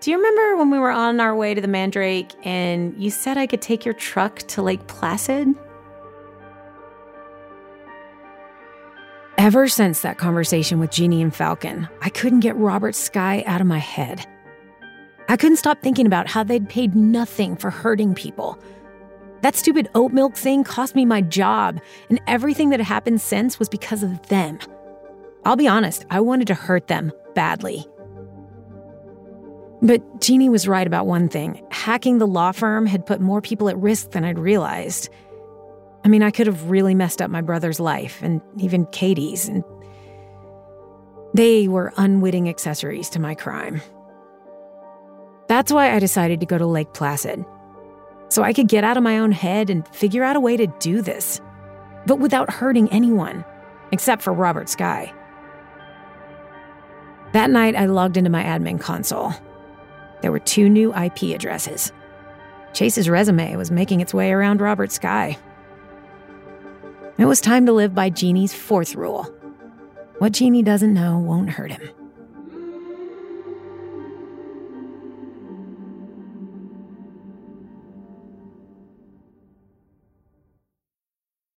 Do 0.00 0.10
you 0.10 0.16
remember 0.16 0.56
when 0.56 0.70
we 0.70 0.78
were 0.78 0.90
on 0.90 1.20
our 1.20 1.34
way 1.36 1.54
to 1.54 1.60
the 1.60 1.68
Mandrake 1.68 2.32
and 2.42 3.00
you 3.00 3.08
said 3.10 3.38
I 3.38 3.46
could 3.46 3.62
take 3.62 3.84
your 3.84 3.94
truck 3.94 4.40
to 4.48 4.60
Lake 4.60 4.84
Placid? 4.88 5.54
Ever 9.38 9.68
since 9.68 10.02
that 10.02 10.18
conversation 10.18 10.80
with 10.80 10.90
Jeannie 10.90 11.22
and 11.22 11.34
Falcon, 11.34 11.88
I 12.00 12.10
couldn't 12.10 12.40
get 12.40 12.56
Robert 12.56 12.96
Sky 12.96 13.44
out 13.46 13.60
of 13.60 13.66
my 13.68 13.78
head. 13.78 14.26
I 15.28 15.36
couldn't 15.36 15.56
stop 15.56 15.80
thinking 15.80 16.06
about 16.06 16.26
how 16.26 16.42
they'd 16.42 16.68
paid 16.68 16.96
nothing 16.96 17.54
for 17.56 17.70
hurting 17.70 18.14
people. 18.14 18.58
That 19.42 19.56
stupid 19.56 19.88
oat 19.94 20.12
milk 20.12 20.36
thing 20.36 20.64
cost 20.64 20.94
me 20.94 21.04
my 21.04 21.20
job, 21.20 21.80
and 22.08 22.20
everything 22.26 22.70
that 22.70 22.80
had 22.80 22.86
happened 22.86 23.20
since 23.20 23.58
was 23.58 23.68
because 23.68 24.02
of 24.02 24.28
them. 24.28 24.58
I'll 25.44 25.56
be 25.56 25.68
honest, 25.68 26.06
I 26.10 26.20
wanted 26.20 26.46
to 26.46 26.54
hurt 26.54 26.86
them 26.86 27.12
badly. 27.34 27.84
But 29.82 30.20
Jeannie 30.20 30.48
was 30.48 30.68
right 30.68 30.86
about 30.86 31.06
one 31.06 31.28
thing 31.28 31.60
hacking 31.72 32.18
the 32.18 32.26
law 32.26 32.52
firm 32.52 32.86
had 32.86 33.04
put 33.04 33.20
more 33.20 33.40
people 33.40 33.68
at 33.68 33.76
risk 33.76 34.12
than 34.12 34.24
I'd 34.24 34.38
realized. 34.38 35.08
I 36.04 36.08
mean, 36.08 36.22
I 36.22 36.30
could 36.30 36.46
have 36.46 36.70
really 36.70 36.94
messed 36.94 37.20
up 37.20 37.30
my 37.30 37.40
brother's 37.40 37.80
life 37.80 38.20
and 38.22 38.40
even 38.58 38.86
Katie's, 38.86 39.48
and 39.48 39.64
they 41.34 41.66
were 41.66 41.92
unwitting 41.96 42.48
accessories 42.48 43.08
to 43.10 43.20
my 43.20 43.34
crime. 43.34 43.80
That's 45.48 45.72
why 45.72 45.92
I 45.92 45.98
decided 45.98 46.38
to 46.40 46.46
go 46.46 46.58
to 46.58 46.66
Lake 46.66 46.92
Placid. 46.94 47.44
So 48.32 48.42
I 48.42 48.54
could 48.54 48.66
get 48.66 48.82
out 48.82 48.96
of 48.96 49.02
my 49.02 49.18
own 49.18 49.30
head 49.30 49.68
and 49.68 49.86
figure 49.88 50.24
out 50.24 50.36
a 50.36 50.40
way 50.40 50.56
to 50.56 50.66
do 50.66 51.02
this, 51.02 51.38
but 52.06 52.18
without 52.18 52.50
hurting 52.50 52.90
anyone, 52.90 53.44
except 53.92 54.22
for 54.22 54.32
Robert 54.32 54.70
Sky. 54.70 55.12
That 57.34 57.50
night, 57.50 57.76
I 57.76 57.84
logged 57.84 58.16
into 58.16 58.30
my 58.30 58.42
admin 58.42 58.80
console. 58.80 59.34
There 60.22 60.32
were 60.32 60.38
two 60.38 60.70
new 60.70 60.94
IP 60.94 61.24
addresses. 61.34 61.92
Chase's 62.72 63.06
resume 63.06 63.54
was 63.56 63.70
making 63.70 64.00
its 64.00 64.14
way 64.14 64.32
around 64.32 64.62
Robert 64.62 64.92
Sky. 64.92 65.36
It 67.18 67.26
was 67.26 67.42
time 67.42 67.66
to 67.66 67.72
live 67.72 67.94
by 67.94 68.08
Jeannie's 68.08 68.54
fourth 68.54 68.94
rule 68.94 69.24
what 70.20 70.32
Jeannie 70.32 70.62
doesn't 70.62 70.94
know 70.94 71.18
won't 71.18 71.50
hurt 71.50 71.72
him. 71.72 72.01